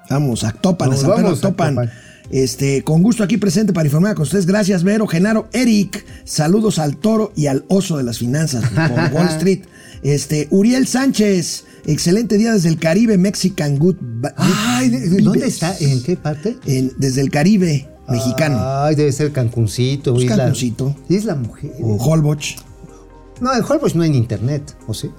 [0.10, 1.91] Vamos, a Topan, a San Pedro vamos a Actopan.
[2.32, 4.46] Este, con gusto aquí presente para informar con ustedes.
[4.46, 6.06] Gracias, Vero, Genaro, Eric.
[6.24, 9.62] Saludos al toro y al oso de las finanzas por Wall Street.
[10.04, 11.65] Este, Uriel Sánchez.
[11.86, 13.96] Excelente día desde el Caribe, Mexican Good.
[14.38, 15.76] Ay, ¿de- de ¿dónde está?
[15.80, 16.58] ¿En qué parte?
[16.65, 18.58] En- desde el Caribe mexicano.
[18.60, 20.13] Ay, debe ser Cancuncito.
[20.13, 20.96] Pues Cancuncito.
[21.10, 21.72] Isla Mujer.
[21.82, 22.56] O Holbox.
[23.39, 25.10] No, en Holbox no hay internet, ¿o sí?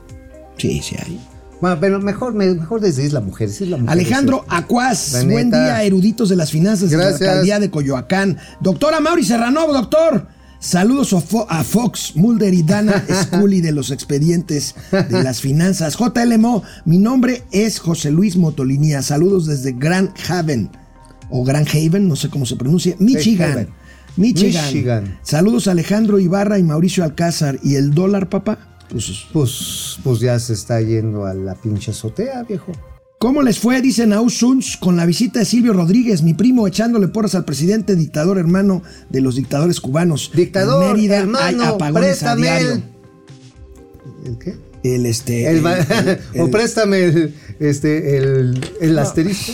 [0.57, 1.19] Sí, sí hay.
[1.63, 3.59] Bueno, pero mejor, me- mejor desde Isla Mujeres.
[3.61, 3.93] Isla Mujeres.
[3.93, 7.29] Alejandro Acuaz, La buen día, eruditos de las finanzas de la Gracias.
[7.31, 8.37] alcaldía de Coyoacán.
[8.61, 10.27] Doctora Mauri Serrano, doctor.
[10.59, 15.97] Saludos a Fo- a Fox, Mulder y Dana Scully de los expedientes de las finanzas.
[15.97, 19.01] JLMO, mi nombre es José Luis Motolinía.
[19.03, 20.69] Saludos desde Grand Haven
[21.31, 23.69] o Grand Haven, no sé cómo se pronuncia, Michigan.
[24.17, 24.65] Michigan.
[24.67, 25.19] Michigan.
[25.23, 27.59] Saludos a Alejandro Ibarra y Mauricio Alcázar.
[27.63, 28.72] ¿Y el dólar, papá?
[28.93, 32.73] Pues Pues, pues ya se está yendo a la pinche azotea, viejo.
[33.19, 33.81] ¿Cómo les fue?
[33.81, 37.95] Dice Naú Suns con la visita de Silvio Rodríguez, mi primo, echándole porras al presidente
[37.95, 40.31] dictador hermano de los dictadores cubanos.
[40.35, 42.73] Dictador, En Mérida hay hermano, apagones a préstame diario.
[42.73, 42.83] el...
[44.27, 44.57] ¿El qué?
[44.83, 45.49] El este.
[45.51, 49.53] El el- o préstame el, este, el, el asterisco.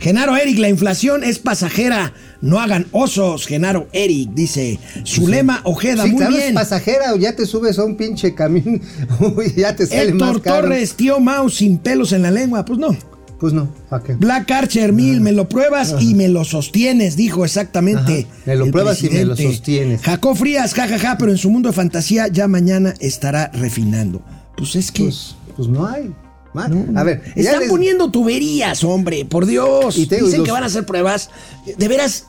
[0.00, 2.12] Genaro Eric, la inflación es pasajera.
[2.40, 4.78] No hagan osos, Genaro Eric, dice.
[5.06, 6.54] Zulema Ojeda, Sí, muy claro, es bien.
[6.54, 8.82] pasajera o ya te subes a un pinche camión.
[9.36, 10.62] Uy, ya te sale más Héctor caro.
[10.68, 12.64] Torres, tío Mau, sin pelos en la lengua.
[12.64, 12.96] Pues no.
[13.40, 14.14] Pues no, ¿para qué?
[14.14, 18.26] Black Archer Mil, me lo pruebas y me lo sostienes, dijo exactamente.
[18.30, 20.00] Ajá, me lo pruebas y me lo sostienes.
[20.02, 24.22] Jacó Frías, jajaja, pero en su mundo de fantasía ya mañana estará refinando.
[24.56, 25.02] Pues es que.
[25.04, 26.14] Pues, pues no hay.
[26.54, 29.98] A ver, Están les- poniendo tuberías, hombre, por Dios.
[29.98, 31.30] Y te Dicen los- que van a hacer pruebas.
[31.76, 32.26] De veras.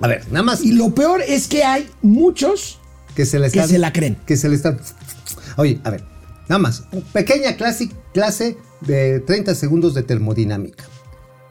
[0.00, 2.78] A ver, nada más Y lo peor es que hay muchos
[3.14, 4.16] que se le que se la creen.
[4.26, 4.78] Que se le están.
[5.56, 6.04] Oye, a ver,
[6.48, 6.82] nada más.
[7.14, 10.84] Pequeña clase, clase de 30 segundos de termodinámica.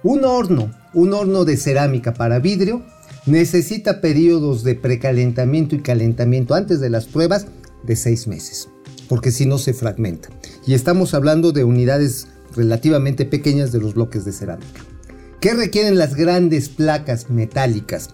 [0.03, 2.85] Un horno, un horno de cerámica para vidrio,
[3.25, 7.47] necesita periodos de precalentamiento y calentamiento antes de las pruebas
[7.81, 8.69] de seis meses,
[9.09, 10.29] porque si no se fragmenta.
[10.65, 14.81] Y estamos hablando de unidades relativamente pequeñas de los bloques de cerámica.
[15.39, 18.09] ¿Qué requieren las grandes placas metálicas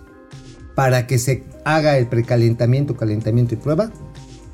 [0.75, 3.91] para que se haga el precalentamiento, calentamiento y prueba?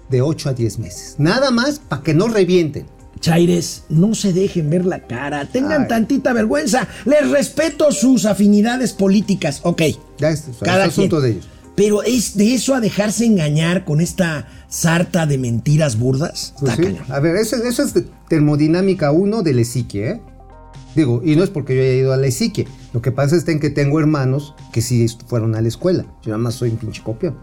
[0.09, 1.15] De 8 a 10 meses.
[1.17, 2.85] Nada más para que no revienten.
[3.19, 5.87] Chaires, no se dejen ver la cara, tengan Ay.
[5.87, 6.87] tantita vergüenza.
[7.05, 9.81] Les respeto sus afinidades políticas, ok.
[10.19, 11.31] Ya es, Cada es asunto quien.
[11.31, 11.49] de ellos.
[11.77, 16.53] Pero es de eso a dejarse engañar con esta sarta de mentiras burdas.
[16.59, 16.97] Pues Está sí.
[17.09, 20.21] A ver, eso, eso es de termodinámica 1 del Esique, ¿eh?
[20.95, 22.67] Digo, y no es porque yo haya ido a la Esique.
[22.93, 26.03] Lo que pasa es en que tengo hermanos que sí fueron a la escuela.
[26.23, 27.37] Yo nada más soy un pinche copión.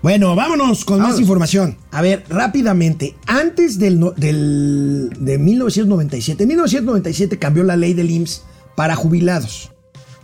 [0.00, 1.76] Bueno, vámonos con más información.
[1.90, 8.08] A ver, rápidamente, antes del, no- del- de 1997, en 1997 cambió la ley del
[8.10, 8.44] IMSS
[8.76, 9.72] para jubilados.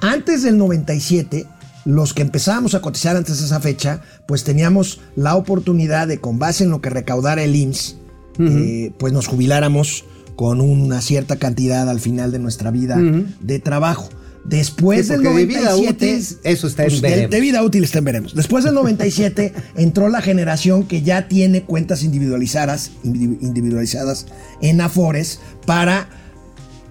[0.01, 1.45] Antes del 97,
[1.85, 6.39] los que empezábamos a cotizar antes de esa fecha, pues teníamos la oportunidad de, con
[6.39, 7.97] base en lo que recaudara el IMSS,
[8.41, 10.05] eh, pues nos jubiláramos
[10.37, 12.97] con una cierta cantidad al final de nuestra vida
[13.41, 14.09] de trabajo.
[14.45, 17.31] Después Sí, del porque de vida 97, útil, eso está en pues, de- veremos.
[17.31, 18.35] de vida útil está en veremos.
[18.35, 24.27] Después del 97 entró la generación que ya tiene cuentas individualizadas, individu- individualizadas
[24.61, 26.09] en Afores para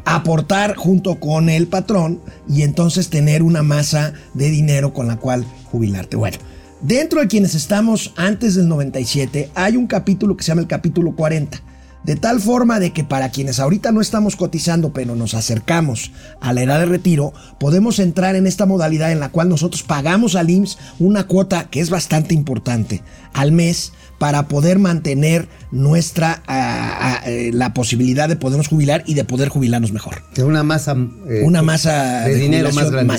[0.05, 5.45] aportar junto con el patrón y entonces tener una masa de dinero con la cual
[5.71, 6.17] jubilarte.
[6.17, 6.37] Bueno,
[6.83, 11.15] Dentro de quienes estamos antes del 97, hay un capítulo que se llama el capítulo
[11.15, 11.61] 40.
[12.03, 16.51] De tal forma de que para quienes ahorita no estamos cotizando, pero nos acercamos a
[16.51, 20.49] la edad de retiro, podemos entrar en esta modalidad en la cual nosotros pagamos al
[20.49, 23.01] IMSS una cuota que es bastante importante
[23.31, 23.93] al mes
[24.23, 29.49] para poder mantener nuestra ah, ah, eh, la posibilidad de podernos jubilar y de poder
[29.49, 30.21] jubilarnos mejor.
[30.33, 30.95] De una masa.
[31.27, 33.17] eh, Una masa de, dinero más grande.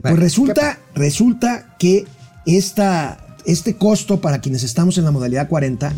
[0.00, 2.04] pues resulta, resulta que
[2.46, 5.92] esta, este costo para quienes estamos en la modalidad 40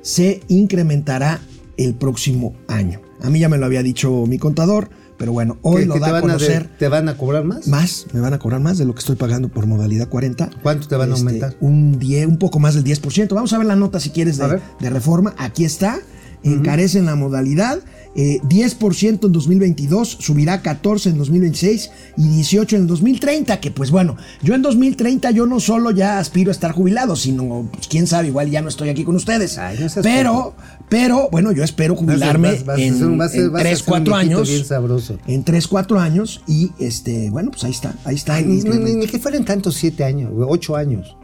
[0.00, 1.38] se incrementará
[1.76, 3.02] el próximo año.
[3.20, 4.88] A mí ya me lo había dicho mi contador,
[5.18, 7.16] pero bueno, hoy ¿Qué- lo da te a van a de- conocer ¿Te van a
[7.16, 7.66] cobrar más?
[7.68, 10.48] más, me van a cobrar más de lo que estoy pagando por modalidad 40.
[10.62, 11.56] ¿Cuánto te van a Este, aumentar?
[11.60, 13.34] Un 10, un poco más del 10%.
[13.34, 15.34] Vamos a ver la nota si quieres de reforma.
[15.36, 15.98] Aquí está.
[16.44, 17.80] Encarecen la modalidad.
[18.20, 23.60] Eh, 10% en 2022, subirá 14 en 2026 y 18 en 2030.
[23.60, 27.68] Que pues bueno, yo en 2030 yo no solo ya aspiro a estar jubilado, sino
[27.72, 29.56] pues quién sabe, igual ya no estoy aquí con ustedes.
[29.58, 30.54] Ay, no pero,
[30.88, 33.52] pero bueno, yo espero jubilarme Vas a- vas a en, hacer un- vas a- en
[33.52, 34.48] vas a 3, hacer un 4 viejito años.
[34.48, 35.18] bien sabroso.
[35.28, 38.38] En 3, 4 años y este, bueno, pues ahí está, ahí está.
[38.40, 41.16] el Ni, ni- ni que fueran tantos siete años, güey, ocho años.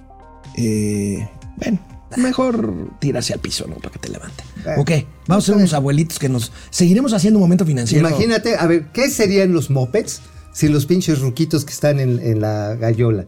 [0.56, 1.26] Eh,
[1.56, 1.78] bueno,
[2.16, 3.76] mejor tirarse al piso, ¿no?
[3.76, 4.42] Para que te levante.
[4.66, 4.90] Eh, ok,
[5.26, 6.52] vamos a ser unos abuelitos que nos.
[6.70, 8.08] Seguiremos haciendo un momento financiero.
[8.08, 10.20] Imagínate, a ver, ¿qué serían los mopeds
[10.52, 13.26] sin los pinches ruquitos que están en, en la gallola?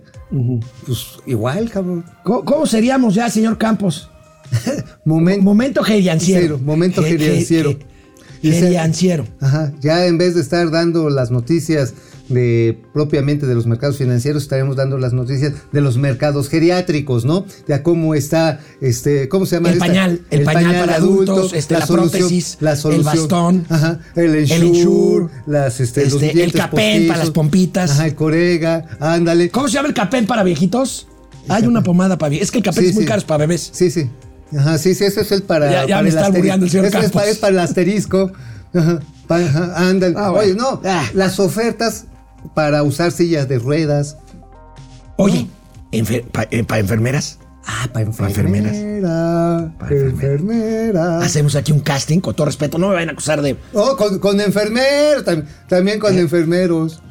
[0.87, 2.05] Pues igual, cabrón.
[2.25, 4.11] ¿Cómo, cómo seríamos ya, señor Campos?
[5.05, 5.43] Momento.
[5.43, 6.59] Momento gerianciero.
[6.59, 7.77] Momento Ge- ge- gerianciero.
[8.53, 9.25] Gerianciero.
[9.41, 11.95] Ajá, ya en vez de estar dando las noticias
[12.29, 17.47] de propiamente de los mercados financieros, estaremos dando las noticias de los mercados geriátricos, ¿no?
[17.69, 19.69] De a cómo está, este, ¿cómo se llama?
[19.69, 19.87] El esta?
[19.87, 24.67] pañal, el pañal para adultos, este, la prótesis, la el bastón, ajá, el el ensure,
[24.67, 27.93] Ensure, las, este, los este, el Capén para las pompitas.
[27.93, 29.51] Ajá, el corega, ándale.
[29.51, 31.07] ¿Cómo se llama el capén para viejitos?
[31.49, 32.49] Hay una pomada para viejitos.
[32.49, 33.09] Es que el capén Sí, es muy sí.
[33.09, 33.71] caro para bebés.
[33.73, 34.11] Sí, sí.
[34.57, 36.55] Ajá, sí, sí, ese es el para, Ya- ya para me el está asterisco.
[36.65, 38.33] el señor Ese es para, es para el asterisco.
[38.75, 40.15] Ajá, pa- ajá, ándale.
[40.17, 40.39] Ah, bueno.
[40.45, 41.05] Oye, no, Ah.
[41.15, 42.05] las ofertas
[42.55, 44.17] para usar sillas de ruedas.
[45.17, 45.47] Oye,
[46.33, 47.39] para enfermeras.
[47.69, 48.73] Ah, para Para enfermeras.
[48.75, 49.73] enfermera.
[49.79, 50.13] Para enfermeras.
[50.13, 51.19] enfermera.
[51.21, 52.79] Hacemos aquí un casting, con todo respeto.
[52.79, 53.57] No me vayan a acusar de.
[53.73, 57.03] Oh, con, con enfermeros, tam- también con enfermeros.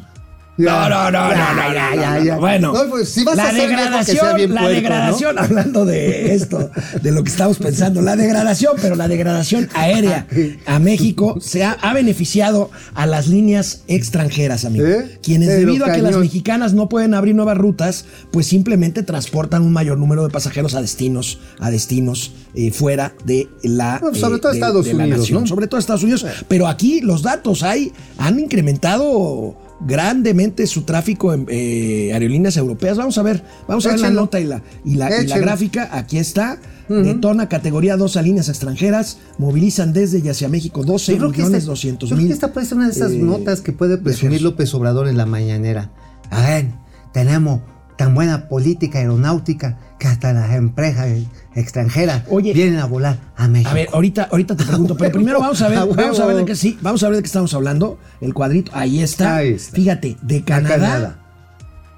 [0.57, 2.35] No, no, no, Ya, no, no, ya, no, ya, no, ya.
[2.35, 2.39] no.
[2.39, 6.69] Bueno, No, pues, si vas la a degradación, bien la degradación, hablando de esto,
[7.01, 10.27] de lo que estamos pensando, la degradación, pero la degradación aérea
[10.65, 14.85] a México se ha, ha beneficiado a las líneas extranjeras, amigo.
[14.85, 15.19] ¿Eh?
[15.21, 19.61] Quienes Pero debido a que las mexicanas no pueden abrir nuevas rutas, pues simplemente transportan
[19.61, 24.37] un mayor número de pasajeros a destinos, a destinos eh, fuera de la Bueno, sobre
[24.37, 25.47] eh, todo de- Estados de Unidos, nación.
[25.47, 26.25] Sobre todo Estados Unidos.
[26.47, 32.97] Pero aquí los datos hay, han incrementado grandemente su tráfico en eh, aerolíneas europeas.
[32.97, 35.89] Vamos a ver, vamos a ver la nota y la, y la, y la gráfica.
[35.91, 36.57] Aquí está.
[36.87, 39.17] Detona categoría 2 a líneas extranjeras.
[39.39, 42.27] Movilizan desde y hacia México 12 Yo creo que millones esta- 200 yo creo mil.
[42.27, 44.41] que esta puede ser una de esas eh, notas que puede presumir.
[44.41, 45.91] López Obrador en la mañanera.
[46.29, 46.67] A ver,
[47.11, 47.61] tenemos
[47.97, 51.07] tan buena política aeronáutica que hasta las empresas
[51.55, 52.53] extranjeras Oye.
[52.53, 53.69] vienen a volar a México.
[53.69, 56.37] A ver, ahorita, ahorita te pregunto, pero primero vamos a ver, A vamos a ver
[56.37, 57.97] de qué sí, vamos a ver de qué estamos hablando.
[58.21, 59.37] El cuadrito, ahí está.
[59.37, 59.75] Ahí está.
[59.75, 61.24] Fíjate, de Canadá, Canadá.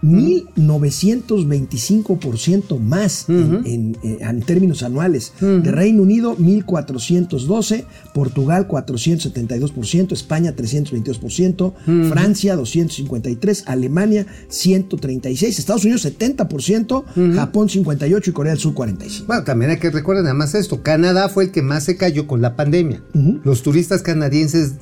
[0.04, 5.34] 1925% más en- en, eh, en términos anuales.
[5.40, 11.74] De Reino Unido, 1412, Portugal, 472%, España, 322%,
[12.10, 17.04] Francia, 253, Alemania, 136, Estados Unidos, 70%,
[17.36, 19.28] Japón, 58 y Corea del Sur, 45.
[19.28, 20.82] Bueno, también hay que recordar nada más esto.
[20.84, 23.02] Canadá fue el que más se cayó con la pandemia.
[23.44, 24.74] Los turistas canadienses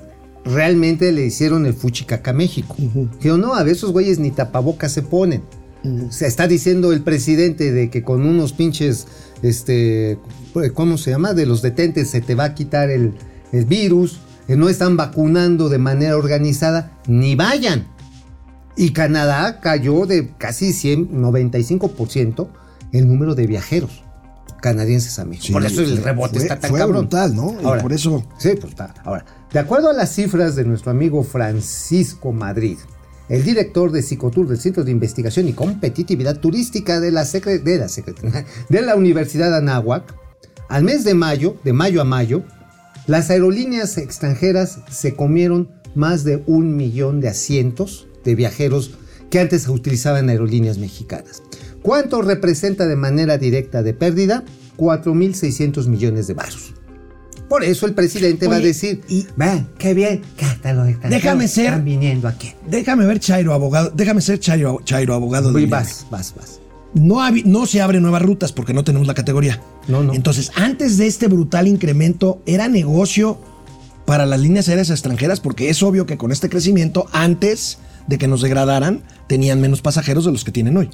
[0.45, 2.75] realmente le hicieron el fuchicaca a México.
[3.17, 5.43] Dijeron, no, a ver, esos güeyes ni tapabocas se ponen.
[6.09, 9.07] Se está diciendo el presidente de que con unos pinches,
[9.43, 10.17] este,
[10.73, 11.33] ¿cómo se llama?
[11.33, 13.13] De los detentes se te va a quitar el,
[13.51, 14.19] el virus.
[14.47, 16.99] Que no están vacunando de manera organizada.
[17.07, 17.87] Ni vayan.
[18.77, 22.47] Y Canadá cayó de casi 100, 95%
[22.91, 24.04] el número de viajeros
[24.61, 25.47] canadienses a México.
[25.47, 27.01] Sí, por eso el rebote fue- está tan fue cabrón.
[27.01, 27.55] brutal, ¿no?
[27.61, 28.93] Y por eso- Sí, pues está.
[29.03, 32.77] Ahora, de acuerdo a las cifras de nuestro amigo Francisco Madrid,
[33.29, 37.77] el director de Psicotour del Centro de Investigación y Competitividad Turística de la, Secre- de
[37.77, 37.87] la,
[38.69, 40.13] de la Universidad Anáhuac,
[40.69, 42.43] al mes de mayo, de mayo a mayo,
[43.07, 48.91] las aerolíneas extranjeras se comieron más de un millón de asientos de viajeros
[49.29, 51.41] que antes utilizaban aerolíneas mexicanas.
[51.85, 54.43] ¿Cuánto representa de manera directa de pérdida?
[54.75, 56.73] 4.600 millones de varos.
[57.47, 59.27] Por eso el presidente va a Oye, decir, y-
[59.77, 62.53] qué bien que hasta los Déjame ser- están viniendo aquí.
[62.67, 63.91] Déjame ver, Chairo, abogado.
[63.93, 66.59] Déjame ser Chairo, Chairo abogado Y del vas, vas, vas.
[66.95, 69.61] no, no se abren nuevas rutas porque no tenemos la categoría.
[69.87, 70.15] No, no.
[70.15, 73.37] Entonces, antes de este brutal incremento, era negocio
[74.05, 77.77] para las líneas aéreas extranjeras porque es obvio que con este crecimiento, antes
[78.07, 80.89] de que nos degradaran, tenían menos pasajeros de los que tienen hoy.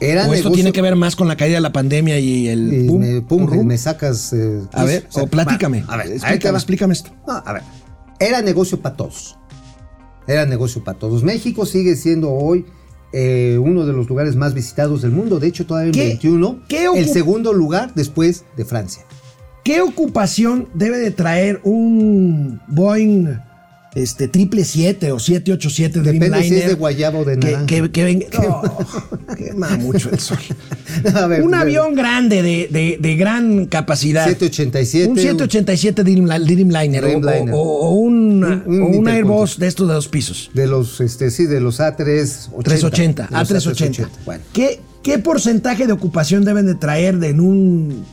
[0.00, 2.72] Era o esto tiene que ver más con la caída de la pandemia y el
[2.72, 4.32] y boom, me, pum, me sacas.
[4.32, 5.82] eh, A ver, o sea, o platícame.
[5.82, 7.10] va, a ver, explícame, explícame esto.
[7.26, 7.62] No, a ver,
[8.18, 9.36] era negocio para todos.
[10.26, 11.22] Era negocio para todos.
[11.22, 12.64] México sigue siendo hoy
[13.12, 15.38] eh, uno de los lugares más visitados del mundo.
[15.40, 19.02] De hecho, todavía en ¿Qué- 21, qué el segundo lugar después de Francia.
[19.64, 23.26] ¿Qué ocupación debe de traer un Boeing
[23.94, 26.68] este, 777 o 787 Depende si es Dreamliner?
[26.68, 27.66] de guayaba o de que, naranja.
[27.66, 28.26] que, que venga.
[28.40, 28.62] No,
[29.36, 30.38] quema mucho el sol.
[31.14, 31.60] A ver, un ver.
[31.60, 34.24] avión grande de, de- de gran capacidad.
[34.26, 35.08] 787.
[35.10, 37.54] Un 787 Dreamli- Dreamliner, o- Dreamliner.
[37.54, 39.08] O, o un, Un- un o un.
[39.08, 40.50] Airbus de estos de dos pisos.
[40.54, 42.62] De los, este, sí, de los A380.
[42.62, 44.08] 380, De los A380.
[44.24, 48.04] Bueno, ¿Qué, ¿Qué porcentaje de ocupación deben de traer de en un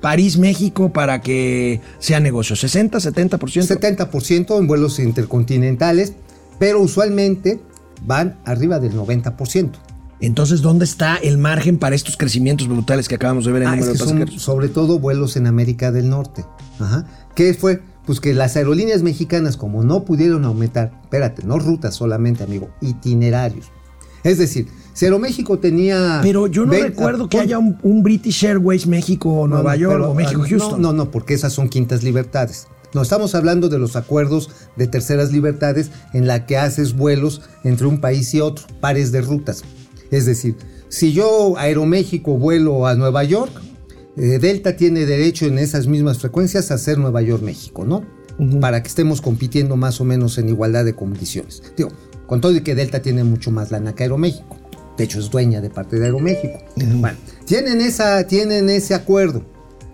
[0.00, 2.56] París, México para que sea negocio?
[2.56, 3.38] ¿60, 70%?
[3.38, 6.14] 70% en vuelos intercontinentales,
[6.58, 7.60] pero usualmente
[8.06, 9.70] van arriba del 90%.
[10.20, 13.74] Entonces, ¿dónde está el margen para estos crecimientos brutales que acabamos de ver en el
[13.74, 16.44] Ah, es número que de son sobre todo vuelos en América del Norte.
[16.78, 17.06] Ajá.
[17.34, 17.82] ¿Qué fue?
[18.04, 23.70] Pues que las aerolíneas mexicanas, como no pudieron aumentar, espérate, no rutas solamente, amigo, itinerarios.
[24.22, 26.20] Es decir, si Aeroméxico tenía.
[26.22, 29.80] Pero yo no 20 recuerdo que haya un, un British Airways México o Nueva no,
[29.80, 30.82] York pero, o México Houston.
[30.82, 32.68] No, no, no, porque esas son quintas libertades.
[32.92, 37.86] No, estamos hablando de los acuerdos de terceras libertades en la que haces vuelos entre
[37.86, 39.62] un país y otro, pares de rutas.
[40.10, 40.56] Es decir,
[40.88, 43.52] si yo Aeroméxico vuelo a Nueva York,
[44.16, 48.04] eh, Delta tiene derecho en esas mismas frecuencias a hacer Nueva York-México, ¿no?
[48.60, 51.62] Para que estemos compitiendo más o menos en igualdad de condiciones.
[51.76, 51.90] Digo,
[52.26, 54.59] con todo y que Delta tiene mucho más lana que Aeroméxico.
[55.00, 56.58] De hecho, es dueña de parte de Aeroméxico.
[56.76, 59.42] Bueno, tienen, esa, tienen ese acuerdo,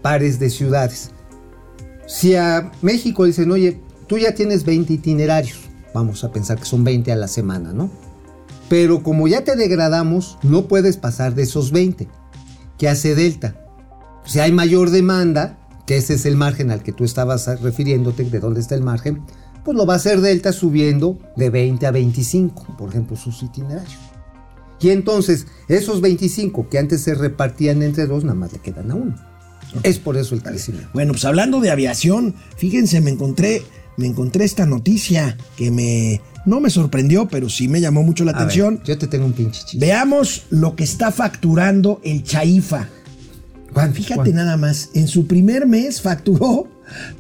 [0.03, 1.13] pares de ciudades.
[2.09, 5.61] Si a México dicen, oye, tú ya tienes 20 itinerarios,
[5.95, 7.89] vamos a pensar que son 20 a la semana, ¿no?
[8.69, 12.09] Pero como ya te degradamos, no puedes pasar de esos 20.
[12.77, 13.65] ¿Qué hace Delta?
[14.25, 18.41] Si hay mayor demanda, que ese es el margen al que tú estabas refiriéndote, de
[18.41, 19.23] dónde está el margen,
[19.65, 24.06] pues lo va a hacer Delta subiendo de 20 a 25, por ejemplo, sus itinerarios.
[24.81, 28.95] Y entonces, esos 25 que antes se repartían entre dos, nada más le quedan a
[28.95, 29.15] uno.
[29.83, 30.89] Es por eso el crecimiento.
[30.95, 33.63] Bueno, pues hablando de aviación, fíjense, me encontré,
[33.97, 38.31] me encontré esta noticia que me no me sorprendió, pero sí me llamó mucho la
[38.31, 38.81] A ver, atención.
[38.85, 39.85] yo te tengo un pinche chiste.
[39.85, 42.87] Veamos lo que está facturando el Chaifa.
[43.75, 44.35] Juan, Fíjate Juan.
[44.35, 46.69] nada más, en su primer mes facturó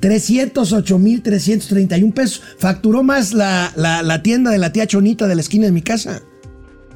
[0.00, 2.42] 308.331 pesos.
[2.58, 5.82] Facturó más la, la- la tienda de la tía Chonita de la esquina de mi
[5.82, 6.22] casa.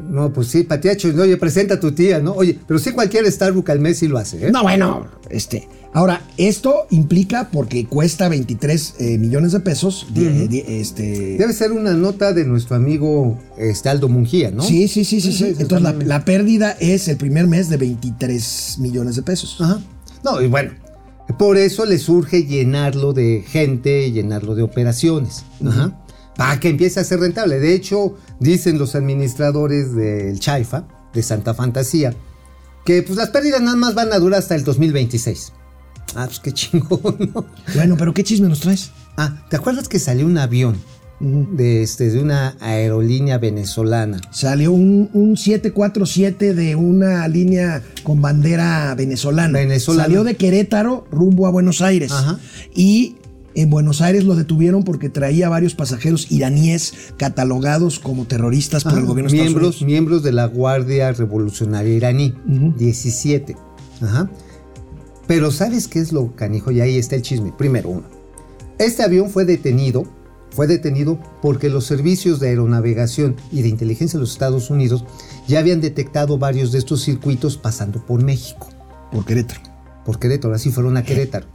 [0.08, 2.32] No, pues sí, Patiacho, oye, presenta a tu tía, ¿no?
[2.32, 4.50] Oye, pero sí cualquier Starbucks al mes sí lo hace, ¿eh?
[4.52, 5.68] No, bueno, este.
[5.92, 10.06] Ahora, esto implica porque cuesta 23 eh, millones de pesos.
[10.14, 14.62] de- de- este, Debe ser una nota de nuestro amigo este, Aldo Mungía, ¿no?
[14.62, 15.44] Sí, sí, sí, sí, sí.
[15.58, 19.56] Entonces la, la pérdida es el primer mes de 23 millones de pesos.
[19.60, 19.80] Ajá.
[20.24, 20.70] No, y bueno,
[21.38, 25.44] por eso le surge llenarlo de gente, llenarlo de operaciones.
[25.66, 25.99] Ajá.
[26.40, 27.60] Para que empiece a ser rentable.
[27.60, 32.14] De hecho, dicen los administradores del Chaifa, de Santa Fantasía,
[32.86, 35.52] que pues las pérdidas nada más van a durar hasta el 2026.
[36.14, 37.44] Ah, pues qué chingón, ¿no?
[37.74, 38.90] Bueno, pero ¿qué chisme nos traes?
[39.18, 40.76] Ah, ¿te acuerdas que salió un avión
[41.20, 44.18] de, este, de una aerolínea venezolana?
[44.30, 49.58] Salió un, un 747 de una línea con bandera venezolana.
[49.58, 50.04] Venezolana.
[50.04, 52.10] Salió de Querétaro rumbo a Buenos Aires.
[52.12, 52.38] Ajá.
[52.74, 53.16] Y
[53.54, 58.98] en Buenos Aires lo detuvieron porque traía varios pasajeros iraníes catalogados como terroristas por el
[59.00, 62.74] Ajá, gobierno Estados miembros, miembros de la Guardia Revolucionaria iraní, Ujú.
[62.78, 63.56] 17.
[64.02, 64.30] Ajá.
[65.26, 66.70] Pero ¿sabes qué es lo canijo?
[66.70, 67.52] Y ahí está el chisme.
[67.56, 68.02] Primero, uno.
[68.78, 70.04] Este avión fue detenido,
[70.50, 75.04] fue detenido porque los servicios de aeronavegación y de inteligencia de los Estados Unidos
[75.46, 78.68] ya habían detectado varios de estos circuitos pasando por México,
[79.12, 79.60] Por Querétaro.
[80.04, 81.46] por Querétaro, así fueron a Querétaro.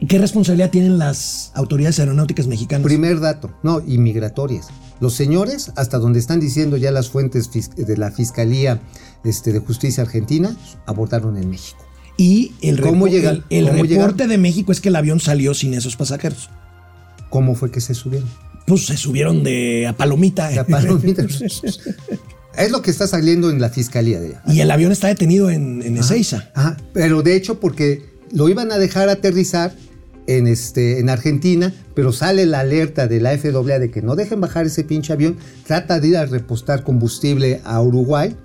[0.00, 2.84] ¿Y ¿Qué responsabilidad tienen las autoridades aeronáuticas mexicanas?
[2.84, 4.68] Primer dato, no, inmigratorias.
[5.00, 8.80] Los señores, hasta donde están diciendo ya las fuentes de la Fiscalía
[9.24, 11.84] este, de Justicia Argentina, abordaron en México.
[12.16, 13.14] Y el, ¿Cómo el,
[13.50, 14.28] el ¿Cómo reporte llegaron?
[14.28, 16.48] de México es que el avión salió sin esos pasajeros.
[17.28, 18.28] ¿Cómo fue que se subieron?
[18.66, 20.50] Pues se subieron de a Palomita.
[20.50, 21.22] La palomita.
[22.56, 25.82] es lo que está saliendo en la Fiscalía de y el avión está detenido en,
[25.82, 26.50] en Ezeiza.
[26.54, 29.74] Ajá, pero de hecho porque lo iban a dejar aterrizar
[30.26, 34.40] en, este, en Argentina, pero sale la alerta de la FAA de que no dejen
[34.40, 38.36] bajar ese pinche avión, trata de ir a repostar combustible a Uruguay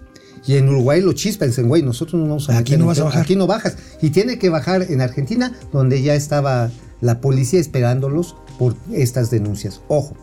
[0.45, 3.05] Y en Uruguay lo chispan, dicen, güey, nosotros no vamos a Aquí no vas a
[3.05, 3.21] bajar.
[3.21, 3.77] Aquí no bajas.
[4.01, 9.81] Y tiene que bajar en Argentina, donde ya estaba la policía esperándolos por estas denuncias.
[9.87, 10.15] Ojo,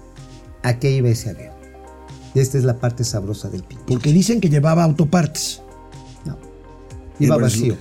[0.63, 1.53] ¿a qué iba ese avión?
[2.35, 3.85] Y esta es la parte sabrosa del pinche.
[3.87, 5.63] Porque dicen que llevaba autopartes.
[6.25, 6.39] No.
[7.19, 7.77] Iba vacío.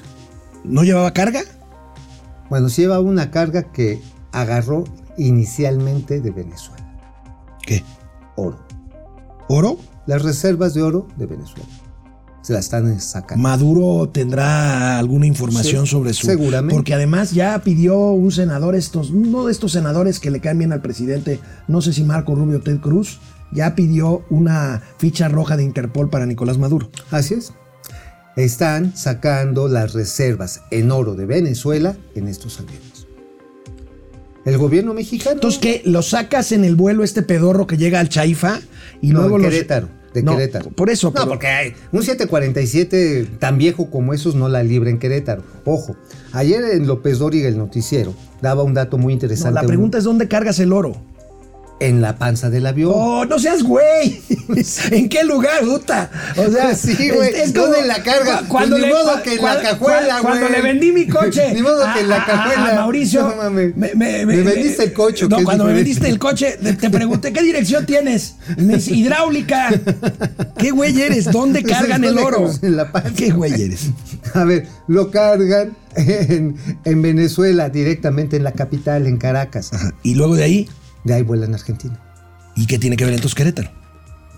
[0.63, 1.41] ¿No llevaba carga?
[2.49, 4.83] Bueno, lleva una carga que agarró
[5.17, 6.83] inicialmente de Venezuela.
[7.65, 7.83] ¿Qué?
[8.35, 8.57] Oro.
[9.49, 9.77] ¿Oro?
[10.05, 11.65] Las reservas de oro de Venezuela.
[12.41, 13.41] Se las están sacando.
[13.43, 16.27] Maduro tendrá alguna información Sí, sobre su.
[16.27, 16.75] seguramente.
[16.75, 20.71] Porque además ya pidió un senador, estos, uno de estos senadores que le caen bien
[20.71, 23.19] al presidente, no sé si Marco Rubio o Ted Cruz,
[23.51, 26.89] ya pidió una ficha roja de Interpol para Nicolás Maduro.
[27.11, 27.51] Así es.
[28.37, 33.07] Están sacando las reservas en oro de Venezuela en estos aviones.
[34.45, 35.33] El gobierno mexicano.
[35.33, 35.81] Entonces, ¿qué?
[35.85, 38.59] ¿Lo sacas en el vuelo este pedorro que llega al Chaifa
[39.01, 40.69] y No, luego en los- Querétaro, de No, Querétaro.
[40.69, 44.89] Por eso, No, pero- porque hay un 747 tan viejo como esos no la libra
[44.91, 45.43] en Querétaro.
[45.65, 45.97] Ojo,
[46.31, 49.55] ayer en López Dóriga, el noticiero, daba un dato muy no, interesante.
[49.59, 50.95] la pregunta es dónde cargas el oro.
[51.79, 52.91] En la panza del avión.
[52.95, 54.19] Oh, no seas güey.
[54.91, 56.09] ¿En qué lugar, puta?
[56.35, 57.51] O sea, Sí, güey.
[57.51, 58.39] ¿Dónde la carga?
[58.39, 60.51] cu- Cuando Pues ni le, modo cua- que en cua- la cajuela, cua- Cuando güey.
[60.53, 61.51] le vendí mi coche.
[61.53, 62.71] Ni modo que en la a- a- cajuela.
[62.71, 63.27] A, Mauricio.
[63.29, 63.77] No mames.
[63.77, 66.89] Me, me- Me me- vendiste el coche, No, es cuando me vendiste el coche, te,
[66.89, 68.35] pregunté qué dirección tienes.
[68.57, 69.69] Y me dice, hidráulica.
[70.57, 71.25] ¿Qué güey eres?
[71.31, 72.51] ¿Dónde cargan el ¿dónde oro?
[72.63, 73.11] En la panza.
[73.15, 73.89] ¿Qué güey eres?
[74.33, 76.55] A ver, lo cargan en,
[76.85, 79.69] en Venezuela, directamente en la capital, en Caracas.
[80.01, 80.69] Y luego de ahí,
[81.07, 81.97] De ahí vuelan a Argentina.
[82.57, 83.69] ¿y qué tiene que ver entonces Querétaro?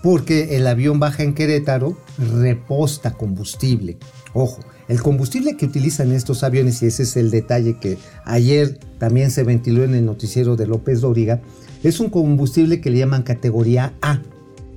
[0.04, 1.98] Porque el avión baja en Querétaro,
[2.40, 3.98] reposta combustible.
[4.34, 9.32] Ojo, el combustible que utilizan estos aviones, y ese es el detalle que ayer también
[9.32, 11.42] se ventiló en el noticiero de López Dóriga,
[11.82, 14.20] es un combustible que le llaman categoría A.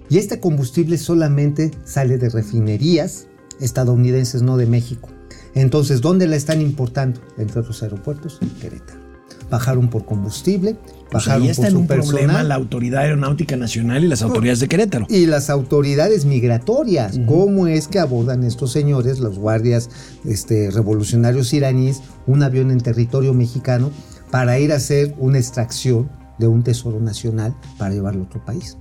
[0.09, 3.27] Y este combustible solamente sale de refinerías
[3.61, 5.09] estadounidenses, no de México.
[5.53, 7.21] Entonces, ¿dónde la están importando?
[7.37, 9.02] Entre otros aeropuertos, en Querétaro.
[9.53, 10.75] Bajaron por combustible,
[11.11, 14.23] Pues bajaron ahí está por en su un problema la Autoridad Aeronáutica Nacional y las
[14.23, 15.05] autoridades de Querétaro.
[15.11, 19.91] Y las autoridades migratorias, ¿cómo es que abordan estos señores, los guardias
[20.25, 23.91] este, revolucionarios iraníes, un avión en territorio mexicano
[24.31, 28.75] para ir a hacer una extracción de un tesoro nacional para llevarlo a otro país?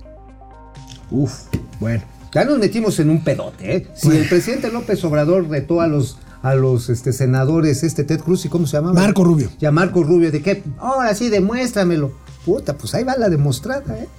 [1.11, 1.41] Uf,
[1.79, 2.01] bueno.
[2.33, 3.87] Ya nos metimos en un pedote, ¿eh?
[3.93, 8.43] Si el presidente López Obrador retó a los a los este, senadores, este Ted Cruz,
[8.45, 8.91] ¿y cómo se llama?
[8.93, 9.49] Marco Rubio.
[9.59, 10.61] Y a Marco Rubio, ¿de qué?
[10.77, 12.11] Ahora sí, demuéstramelo.
[12.45, 14.09] Puta, pues ahí va la demostrada, ¿eh?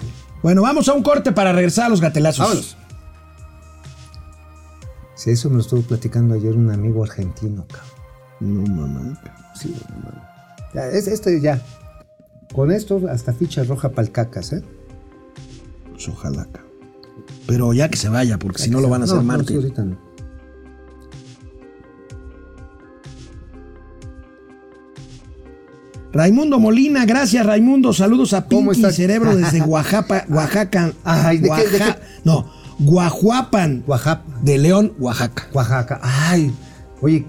[0.43, 2.39] Bueno, vamos a un corte para regresar a los gatelazos.
[2.47, 2.77] Vámonos.
[5.15, 8.65] Si eso me lo estuvo platicando ayer un amigo argentino, cabrón.
[8.65, 9.21] No, mamá.
[9.55, 10.23] Sí, no mames.
[10.75, 11.63] Ya, es, este ya.
[12.55, 14.63] Con esto hasta ficha roja para cacas, ¿eh?
[15.93, 16.47] Pues ojalá.
[16.47, 16.73] cabrón.
[17.47, 19.49] Pero ya que se vaya, porque si no lo van a hacer no, no, mártir.
[19.49, 20.04] sí, ahorita no.
[26.15, 27.93] Raimundo Molina, gracias Raimundo.
[27.93, 28.93] Saludos a ¿Cómo Pinky?
[28.93, 30.93] Cerebro desde Oaxaca, Oaxaca.
[31.03, 31.95] Ay, ¿de qué- de qué?
[32.25, 32.47] No,
[32.79, 33.83] Guajuapan.
[33.87, 34.23] Oaxaca.
[34.43, 35.49] De León, Oaxaca.
[35.53, 35.99] Oaxaca.
[36.03, 36.55] Ay,
[37.03, 37.27] oye,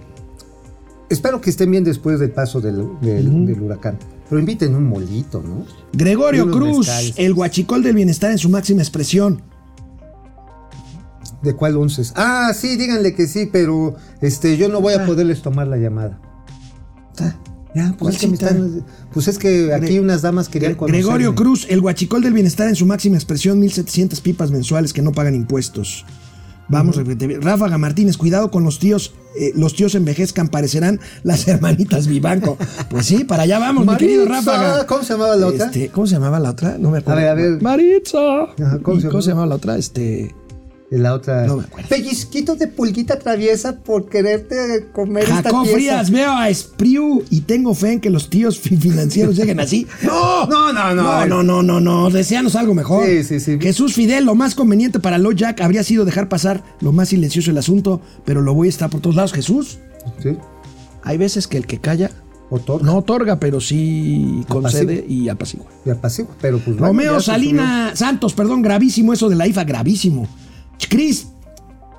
[1.10, 3.98] espero que estén bien después del paso del, del- del huracán.
[4.30, 5.66] Pero inviten un molito, ¿no?
[5.94, 7.14] Gregorio Cruz, mezcales.
[7.18, 9.42] el guachicol del bienestar en su máxima expresión.
[11.44, 12.02] ¿De cuál once?
[12.16, 15.06] Ah, sí, díganle que sí, pero este, yo no voy a Ah.
[15.06, 16.20] poderles tomar la llamada.
[17.76, 18.50] Ya, ¿Cuál pues es, que me cita?
[18.52, 20.98] están- pues es que aquí unas damas querían conocerme.
[21.04, 25.12] Gregorio Cruz, el guachicol del bienestar en su máxima expresión, 1700 pipas mensuales que no
[25.12, 26.06] pagan impuestos.
[26.68, 32.08] Vamos, repite- Ráfaga Martínez, cuidado con los tíos, eh, los tíos envejezcan, parecerán las hermanitas
[32.08, 32.58] Vivanco.
[32.90, 34.88] Pues sí, para allá vamos, mi querido Ráfaga.
[34.88, 35.66] ¿Cómo se llamaba la otra?
[35.68, 36.78] Este, ¿Cómo se llamaba la otra?
[36.80, 37.20] No me acuerdo.
[37.20, 37.62] A ver, a ver.
[37.62, 38.44] Maritza.
[38.44, 39.46] Ajá, ¿cómo ¿Y se ¿Cómo se llamaba?
[39.46, 39.78] llamaba la otra?
[39.78, 40.34] Este.
[40.92, 41.46] La otra.
[41.48, 41.90] No me acuerdo.
[41.90, 45.76] Pellizquito de pulguita traviesa por quererte comer esta Jacob pieza.
[45.76, 49.88] Frías, veo a Espriu y tengo fe en que los tíos fi- financieros lleguen así.
[50.04, 50.46] ¡No!
[50.46, 51.26] No, no, no.
[51.26, 52.10] No, no, no, no, no.
[52.12, 53.06] Deseanos algo mejor.
[53.08, 53.58] Sí, sí, sí.
[53.60, 57.50] Jesús Fidel, lo más conveniente para Lo Jack habría sido dejar pasar lo más silencioso
[57.52, 59.34] el asunto, pero lo voy a estar por todos lados.
[59.34, 59.80] Jesús,
[60.22, 60.38] Sí.
[61.04, 62.12] hay veces que el que calla
[62.52, 62.86] Otorga.
[62.86, 65.66] no otorga, pero sí concede y apacigua.
[65.84, 66.78] Y apacigua, pero pues.
[66.78, 70.28] Romeo Salina Santos, perdón, gravísimo eso de la IFA, gravísimo.
[70.90, 71.28] Chris,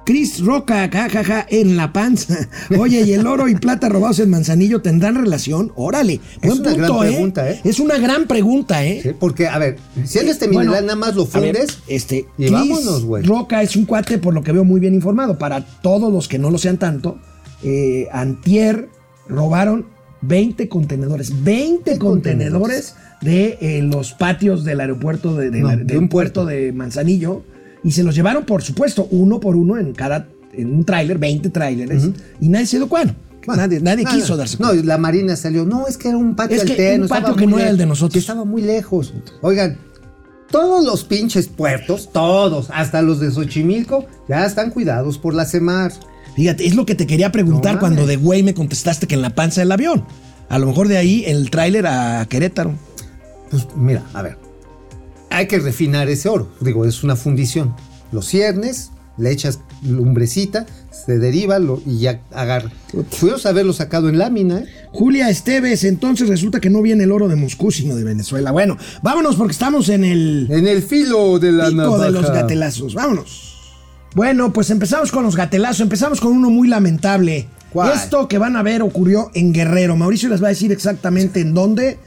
[0.04, 2.48] Chris Roca, jajaja, en la panza.
[2.78, 5.72] Oye, ¿y el oro y plata robados en Manzanillo tendrán relación?
[5.74, 7.08] Órale, Es buen una gran punto, ¿eh?
[7.10, 7.60] pregunta, ¿eh?
[7.64, 9.00] Es una gran pregunta, ¿eh?
[9.02, 11.78] Sí, porque, a ver, si él este Bueno, mineral nada más lo ver, fundes.
[11.88, 13.24] este, y Chris vámonos, güey.
[13.24, 15.38] Roca es un cuate, por lo que veo, muy bien informado.
[15.38, 17.18] Para todos los que no lo sean tanto,
[17.64, 18.88] eh, Antier
[19.28, 19.86] robaron
[20.22, 21.42] 20 contenedores.
[21.42, 26.08] 20 contenedores de eh, los patios del aeropuerto de, de No, la- de del un
[26.08, 26.46] puerto puerto.
[26.46, 27.44] de Manzanillo.
[27.86, 31.50] Y se los llevaron, por supuesto, uno por uno en cada en un tráiler, 20
[31.50, 32.08] tráileres,
[32.40, 33.14] y nadie se dio cuenta.
[33.46, 34.16] Bueno, nadie nadie nada.
[34.16, 34.84] quiso darse No, cuenta.
[34.86, 35.64] la Marina salió.
[35.64, 37.04] No, es que era un patio Es que alterno.
[37.04, 38.12] un patio que no era el de nosotros.
[38.14, 39.14] que estaba muy lejos.
[39.42, 39.78] Oigan,
[40.50, 45.92] todos los pinches puertos, todos, hasta los de Xochimilco, ya están cuidados por la CEMAR.
[46.34, 49.22] Fíjate, es lo que te quería preguntar No cuando de güey me contestaste que en
[49.22, 50.04] la panza del avión.
[50.48, 52.74] A lo mejor de ahí el tráiler a Querétaro.
[53.50, 54.36] Pues mira, a ver.
[55.30, 56.48] Hay que refinar ese oro.
[56.60, 57.74] Digo, es una fundición.
[58.12, 60.66] Lo ciernes, le echas lumbrecita,
[61.06, 62.70] se deriva lo- y ya agarra.
[63.20, 64.66] Pudimos haberlo sacado en lámina, ¿eh?
[64.92, 68.50] Julia Esteves, entonces resulta que no viene el oro de Moscú, sino de Venezuela.
[68.52, 72.04] Bueno, vámonos porque estamos en el En el filo de la pico navaja.
[72.04, 72.94] de los gatelazos.
[72.94, 73.52] Vámonos.
[74.14, 75.80] Bueno, pues empezamos con los gatelazos.
[75.80, 77.48] Empezamos con uno muy lamentable.
[77.72, 77.92] ¿Cuál?
[77.94, 79.96] Esto que van a ver ocurrió en Guerrero.
[79.96, 81.98] Mauricio les va a decir exactamente en dónde.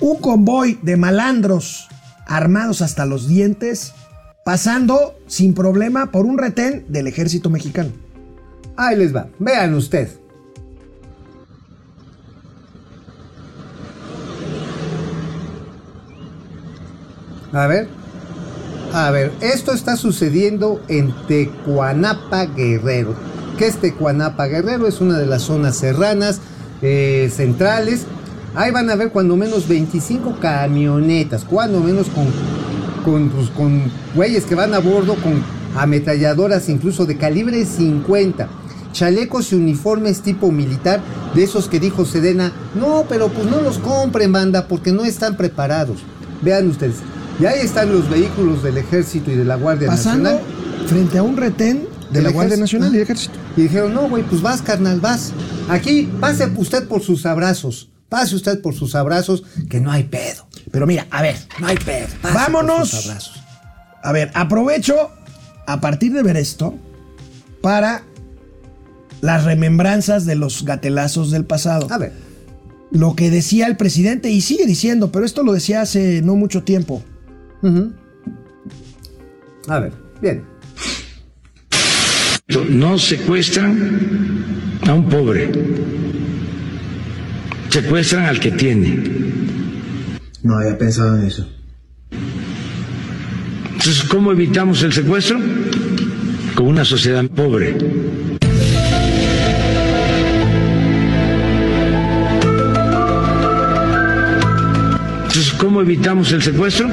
[0.00, 1.88] Un convoy de malandros
[2.30, 3.92] armados hasta los dientes,
[4.44, 7.90] pasando sin problema por un retén del ejército mexicano.
[8.76, 9.26] Ahí les va.
[9.40, 10.08] Vean usted.
[17.52, 17.88] A ver.
[18.92, 23.14] A ver, esto está sucediendo en Tecuanapa Guerrero.
[23.58, 24.86] ¿Qué es Tecuanapa Guerrero?
[24.86, 26.40] Es una de las zonas serranas
[26.80, 28.06] eh, centrales.
[28.54, 32.26] Ahí van a ver cuando menos 25 camionetas, cuando menos con,
[33.04, 33.82] con, pues, con
[34.14, 35.42] güeyes que van a bordo con
[35.76, 38.48] ametralladoras incluso de calibre 50.
[38.92, 41.00] Chalecos y uniformes tipo militar,
[41.32, 45.36] de esos que dijo Sedena, no, pero pues no los compren, banda, porque no están
[45.36, 45.98] preparados.
[46.42, 46.96] Vean ustedes,
[47.38, 50.88] y ahí están los vehículos del ejército y de la Guardia Pasando Nacional.
[50.88, 52.56] frente a un retén de ¿Del la Guardia?
[52.56, 53.34] Nacional y ejército.
[53.56, 55.32] Y dijeron, no, güey, pues vas, carnal, vas.
[55.68, 57.90] Aquí, pase usted por sus abrazos.
[58.10, 60.46] Pase usted por sus abrazos, que no hay pedo.
[60.70, 62.08] Pero mira, a ver, No hay pedo.
[62.20, 62.90] Pase Vámonos.
[62.90, 63.40] por sus abrazos.
[64.02, 65.10] A ver, aprovecho
[65.66, 66.74] a partir de ver esto
[67.62, 68.02] para
[69.20, 71.86] las remembranzas de los gatelazos del pasado.
[71.90, 72.12] A ver,
[72.90, 76.62] Lo que decía el presidente y sigue diciendo, pero esto lo decía hace no mucho
[76.64, 77.02] tiempo.
[79.68, 80.44] a ver, bien.
[82.70, 85.52] No secuestran a un pobre,
[87.70, 88.98] secuestran al que tiene.
[90.42, 91.48] No había pensado en eso.
[93.64, 95.38] Entonces, ¿cómo evitamos el secuestro?
[96.54, 97.76] Con una sociedad pobre.
[105.22, 106.88] Entonces, ¿cómo evitamos el secuestro?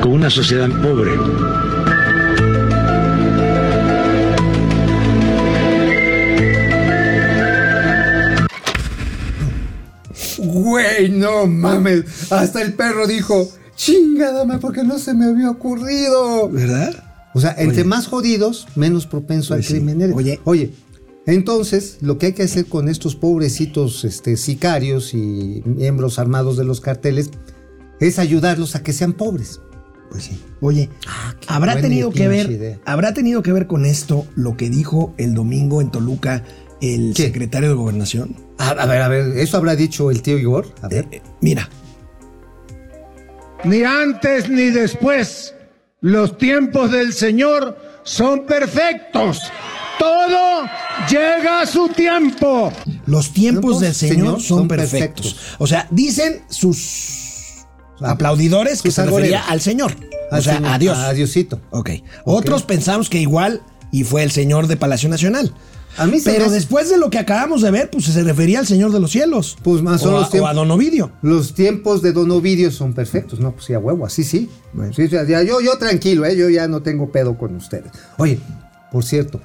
[0.00, 1.12] Con una sociedad pobre.
[10.62, 12.32] Güey, no mames.
[12.32, 16.48] Hasta el perro dijo, chingada, ma, porque no se me había ocurrido.
[16.48, 17.02] ¿Verdad?
[17.34, 19.74] O sea, entre más jodidos, menos propenso al Pues sí.
[19.74, 20.16] crimen eres.
[20.16, 20.40] Oye.
[20.44, 20.72] Oye,
[21.26, 26.64] entonces, lo que hay que hacer con estos pobrecitos este, sicarios y miembros armados de
[26.64, 27.30] los carteles
[28.00, 29.60] es ayudarlos a que sean pobres.
[30.10, 30.40] Pues sí.
[30.60, 30.88] Oye,
[31.40, 32.78] qué habrá tenido que ver, idea.
[32.84, 36.44] habrá tenido que ver con esto lo que dijo el domingo en Toluca
[36.80, 37.24] el ¿Qué?
[37.24, 38.36] secretario de Gobernación.
[38.58, 40.72] A, a ver, a ver, ¿eso habrá dicho el tío Igor?
[40.82, 41.06] A ver.
[41.10, 41.68] Eh, eh, mira,
[43.64, 45.54] Ni antes ni después.
[46.00, 49.40] Los tiempos del Señor son perfectos.
[49.98, 50.64] Todo
[51.10, 52.70] llega a su tiempo.
[53.06, 55.32] los tiempos Tiempos, del Señor, Señor, son, son perfectos.
[55.34, 55.56] perfectos.
[55.58, 57.64] O sea, dicen sus
[58.00, 59.50] aplaudidores que sus se refería agoreros.
[59.50, 59.96] al Señor.
[60.30, 60.98] Al o sea, señor- a Dios.
[60.98, 61.60] A Diosito.
[61.70, 61.90] Ok.
[62.24, 65.52] Otros pensamos que igual y fue el señor de Palacio Nacional.
[65.98, 68.22] A mí se me Pero hace- después de lo que acabamos de ver, pues se
[68.22, 69.56] refería al Señor de los Cielos.
[69.62, 70.48] Pues más son o, los a, tiempos.
[70.48, 71.10] o a Don Ovidio.
[71.22, 73.52] Los tiempos de Don Ovidio son perfectos, ¿no?
[73.52, 74.48] Pues sí, a huevo, así sí.
[74.94, 76.36] Sí, ya- ya- yo, yo tranquilo, ¿eh?
[76.36, 77.90] yo ya no tengo pedo con ustedes.
[78.18, 78.38] Oye,
[78.92, 79.40] por cierto,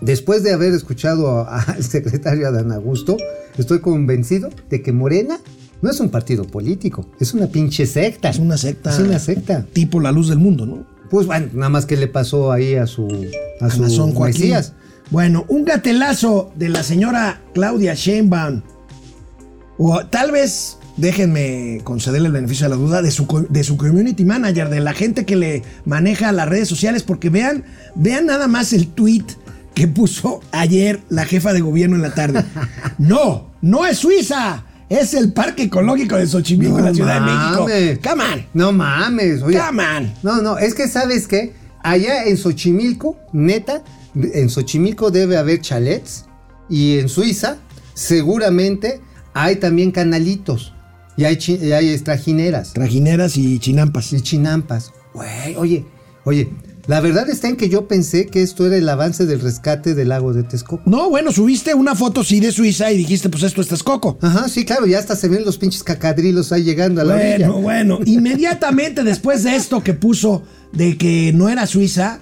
[0.00, 3.16] después de haber escuchado a- al secretario Adán Augusto,
[3.56, 5.38] estoy convencido de que Morena
[5.82, 8.30] no es un partido político, es una pinche secta.
[8.30, 8.90] Es una secta.
[8.90, 9.66] Es una secta.
[9.72, 10.86] Tipo la luz del mundo, ¿no?
[11.10, 13.06] Pues bueno, nada más que le pasó ahí a su,
[13.60, 14.40] a su Nazón Joaquín.
[14.40, 14.72] Mesías.
[15.14, 18.62] Bueno, un gatelazo de la señora Claudia Sheinbaum.
[19.78, 24.24] O tal vez, déjenme concederle el beneficio de la duda, de su, de su community
[24.24, 27.62] manager, de la gente que le maneja las redes sociales, porque vean,
[27.94, 29.22] vean nada más el tweet
[29.72, 32.44] que puso ayer la jefa de gobierno en la tarde.
[32.98, 37.76] No, no es Suiza, es el Parque Ecológico de Xochimilco en la Ciudad de.
[37.76, 38.10] México.
[38.10, 38.46] Come on.
[38.52, 39.60] No mames, oye.
[39.60, 40.12] Come on.
[40.24, 41.52] No, no, es que sabes qué,
[41.84, 43.84] allá en Xochimilco, neta,
[44.14, 46.26] en Xochimilco debe haber chalets
[46.68, 47.58] y en Suiza
[47.94, 49.00] seguramente
[49.34, 50.72] hay también canalitos
[51.16, 54.12] y hay, y hay trajineras Trajineras y chinampas.
[54.12, 54.92] y chinampas.
[55.14, 55.84] Güey, oye,
[56.24, 56.48] oye,
[56.86, 60.08] La verdad está en que yo pensé que esto era el avance del rescate del
[60.10, 60.82] lago de Texcoco.
[60.84, 64.18] No, bueno, subiste una foto sí de Suiza y dijiste, pues esto es Texcoco.
[64.20, 67.48] Ajá, sí, claro, ya hasta se ven los pinches cacadrilos ahí llegando a la orilla.
[67.48, 70.42] Bueno, bueno, inmediatamente después de esto que puso
[70.72, 72.20] de que no era Suiza,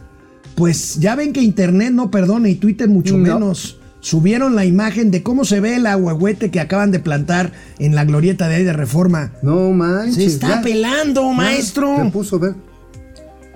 [0.54, 3.34] pues ya ven que Internet no perdona y Twitter mucho No.
[3.34, 3.78] menos.
[4.00, 8.04] Subieron la imagen de cómo se ve el ahuehuete que acaban de plantar en la
[8.04, 9.32] glorieta de ahí de Reforma.
[9.42, 10.16] No manches.
[10.16, 10.62] Se está ya.
[10.62, 11.96] pelando, maestro.
[12.04, 12.54] Se puso, a ver.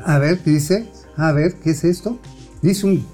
[0.04, 0.86] A ver, ¿qué dice?
[1.16, 2.20] A ver, ¿qué es esto?
[2.62, 3.04] Dice un.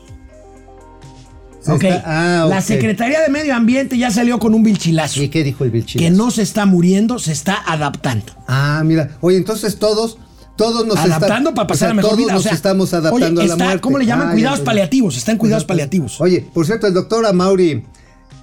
[1.62, 2.60] Se Ok, está- ah, la.
[2.60, 5.22] Secretaría de Medio Ambiente ya salió con un bilchilazo.
[5.22, 6.04] ¿Y qué dijo el Vilchila?
[6.04, 8.26] Que no se está muriendo, se está adaptando.
[8.48, 9.16] Ah, mira.
[9.20, 10.18] Oye, entonces todos.
[10.56, 12.32] Todos nos adaptando está- para o pasar sea, a mejor todos vida.
[12.32, 13.80] O nos sea, estamos adaptando oye, a la muerte.
[13.80, 14.28] ¿Cómo le llaman?
[14.28, 15.16] Ah, cuidados ya, paliativos.
[15.16, 16.20] Está en cuidados paliativos.
[16.20, 17.84] Oye, por cierto, el doctor Amauri,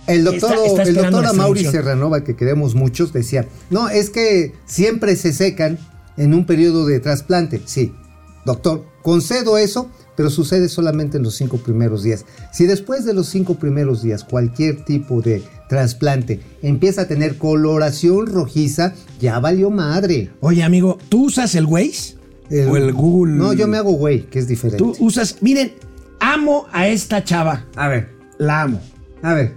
[0.07, 1.65] el doctor, Está- está el doctor Amauri.
[1.65, 5.77] Serranova, que queremos muchos, decía, no, es que siempre se secan
[6.17, 7.61] en un periodo de trasplante.
[7.65, 7.93] Sí,
[8.45, 12.25] doctor, concedo eso, pero sucede solamente en los cinco primeros días.
[12.51, 18.25] Si después de los cinco primeros días cualquier tipo de trasplante empieza a tener coloración
[18.27, 20.31] rojiza, ya valió madre.
[20.41, 22.17] Oye, amigo, ¿tú usas el Waze?
[22.67, 23.35] o el Google.
[23.35, 24.79] No, yo me hago güey, que es diferente.
[24.79, 25.37] Tú usas.
[25.41, 25.71] Miren,
[26.19, 27.67] amo a esta chava.
[27.75, 28.09] A ver,
[28.39, 28.81] La amo.
[29.21, 29.53] a ver.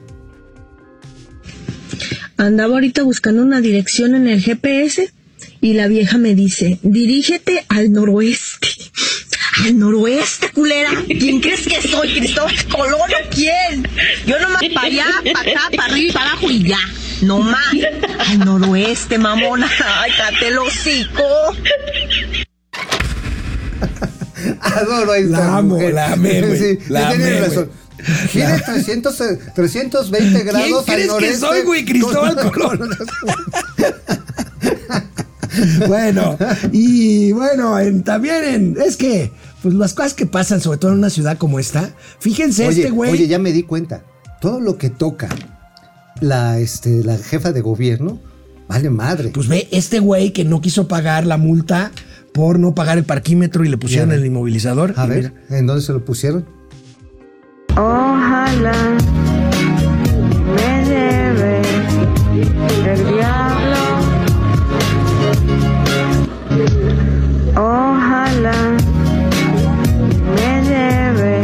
[2.37, 5.11] Andaba ahorita buscando una dirección en el GPS
[5.61, 8.69] y la vieja me dice, dirígete al noroeste.
[9.61, 10.91] Al noroeste, culera.
[11.07, 12.15] ¿Quién crees que soy?
[12.19, 13.87] ¿Cristóbal Colón o quién?
[14.27, 16.79] Yo nomás para allá, para acá, para arriba y para abajo y ya.
[17.23, 17.67] No más.
[18.29, 19.71] Al noroeste, mamona.
[20.01, 21.23] Ay, cállate el hocico.
[24.61, 25.95] Adoro a esta La amo, mujer.
[25.95, 26.59] la amé, güey.
[26.59, 27.71] Sí, La tienes amé, razón.
[28.31, 31.85] Gire 300, eh, 320 grados al crees que soy, güey?
[31.85, 32.91] Cristóbal Colón.
[35.89, 36.37] bueno,
[36.73, 39.31] y bueno, en- también en, es que,
[39.63, 41.91] pues las cosas que pasan, sobre todo en una ciudad como esta,
[42.21, 43.11] fíjense Oye, este güey.
[43.13, 44.03] oye, ya me di cuenta.
[44.41, 45.29] Todo lo que toca
[46.21, 48.19] la, este, la jefa de gobierno,
[48.69, 49.31] vale madre.
[49.35, 51.93] Pues ve, este güey que no quiso pagar la multa
[52.33, 54.95] por no pagar el parquímetro y le pusieron el inmovilizador.
[54.97, 56.47] a ver, mira, ¿en dónde se lo pusieron?
[57.77, 58.73] Ojalá
[60.55, 61.63] me lleve
[62.93, 63.72] el diablo.
[68.43, 68.77] Ojalá
[70.35, 71.43] me lleve.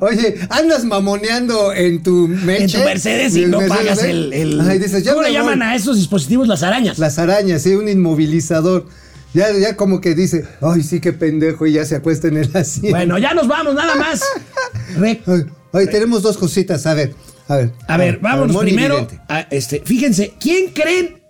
[0.00, 2.64] Oye, andas mamoneando en tu Meche.
[2.64, 4.10] en tu Mercedes y no Mercedes, pagas ¿eh?
[4.10, 4.32] el.
[4.32, 5.68] el- Ay, dices, ya ¿Cómo le llaman voy.
[5.68, 6.98] a esos dispositivos las arañas?
[6.98, 8.86] Las arañas, sí, un inmovilizador.
[9.32, 12.50] Ya, ya como que dice, ay, sí, qué pendejo, y ya se acuesta en el
[12.56, 12.90] asiento.
[12.96, 14.22] Bueno, ya nos vamos, nada más.
[14.98, 17.14] Re- Ay, ay, tenemos dos cositas, a ver,
[17.48, 17.70] a ver.
[17.86, 19.06] A ver, vámonos primero.
[19.28, 21.22] A este, fíjense, ¿quién creen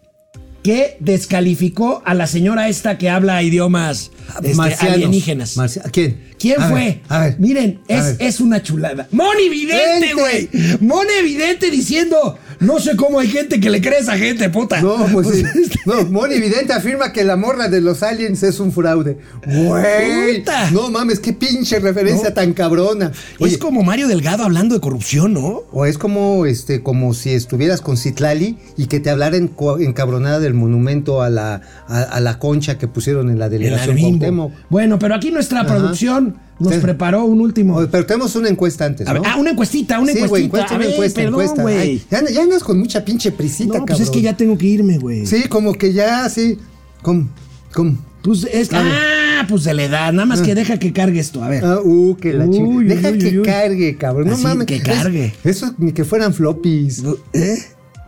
[0.66, 4.10] que descalificó a la señora esta que habla idiomas
[4.42, 5.54] este, alienígenas?
[5.92, 6.20] ¿Quién?
[6.40, 6.80] ¿Quién A fue?
[6.80, 7.36] ver, a ver.
[7.38, 8.26] Miren, A es, ver.
[8.26, 9.06] es una chulada.
[9.12, 10.48] Moni Vidente, güey.
[10.80, 14.80] Moni Vidente diciendo, no sé cómo hay gente que le cree a esa gente, puta.
[14.80, 15.42] No, pues sí.
[15.62, 19.18] este- No, Moni Vidente afirma que la morra de los aliens es un fraude.
[19.46, 20.38] Güey.
[20.38, 20.70] Puta.
[20.70, 22.34] No mames, qué pinche referencia No.
[22.34, 23.12] tan cabrona.
[23.38, 25.62] Oye, es como Mario Delgado hablando de corrupción, ¿no?
[25.72, 30.40] o es como este, como si estuvieras con Citlali y que te hablara en, encabronada
[30.40, 33.96] del monumento a la, a, a la concha que pusieron en la El delegación.
[33.98, 34.52] Cuauhtémoc.
[34.70, 35.74] Bueno, pero aquí nuestra Ajá.
[35.74, 37.80] producción nos preparó un último.
[37.90, 39.28] Pero tenemos una encuesta antes, A ver, ¿no?
[39.28, 40.44] ah, una encuestita, una sí, encuestita.
[40.46, 41.66] encuesta, A una ver, encuesta, perdón, encuesta.
[41.68, 44.02] Ay, ya, ya andas con mucha pinche prisita, No, pues cabrón.
[44.04, 45.26] es que ya tengo que irme, güey.
[45.26, 46.58] Sí, como que ya, sí.
[47.02, 47.28] ¿Cómo?
[47.74, 47.98] ¿Cómo?
[48.22, 48.80] Pues es ver.
[48.84, 51.44] ah, pues de la edad, nada más que deja que cargue esto.
[51.44, 51.64] A ver.
[51.64, 54.26] Ah, uh, que la Uy, Deja uy, que uy, cargue, cabrón.
[54.28, 54.66] No Así, mames.
[54.66, 55.34] que Es- cargue.
[55.44, 57.04] Eso ni que fueran floppies.
[57.32, 57.56] ¿Eh?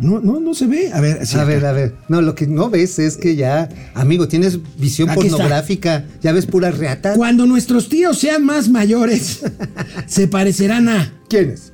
[0.00, 0.92] No, no, no se ve.
[0.92, 1.44] A ver, a acá.
[1.44, 1.94] ver, a ver.
[2.08, 5.32] No, lo que no ves es que ya, amigo, tienes visión Aquí está.
[5.38, 6.04] pornográfica.
[6.22, 7.14] Ya ves pura reata.
[7.14, 9.40] Cuando nuestros tíos sean más mayores,
[10.06, 11.72] se parecerán a ¿Quiénes?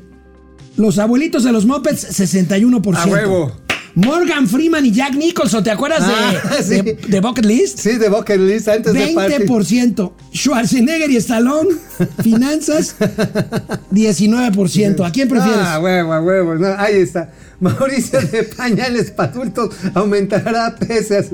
[0.76, 2.96] los abuelitos de los Muppets, 61%.
[2.96, 3.56] A huevo.
[3.96, 6.80] Morgan Freeman y Jack Nicholson, ¿te acuerdas Ah, de, sí.
[6.82, 7.78] de, de Bucket List?
[7.78, 9.44] Sí, de Bucket List antes de party.
[9.44, 10.12] 20%.
[10.34, 11.68] Schwarzenegger y Stallone,
[12.24, 12.96] finanzas,
[13.92, 15.06] 19%.
[15.06, 15.60] ¿A quién prefieres?
[15.62, 16.54] Ah, huevo, a huevo.
[16.56, 17.32] No, ahí está.
[17.64, 21.26] Mauricio de pañales para adultos aumentará pesas.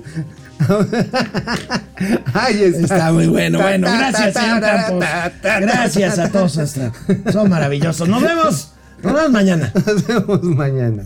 [2.34, 2.80] Ahí está.
[2.96, 3.58] Está muy bueno.
[3.58, 5.04] Ta, Bueno, ta, gracias, ta, señor ta, Campos.
[5.42, 6.58] Gracias a todos.
[6.58, 6.92] hasta-
[7.32, 8.08] Son maravillosos.
[8.08, 8.72] Nos vemos.
[9.02, 9.72] Nos vemos mañana.
[9.86, 11.02] Nos vemos mañana.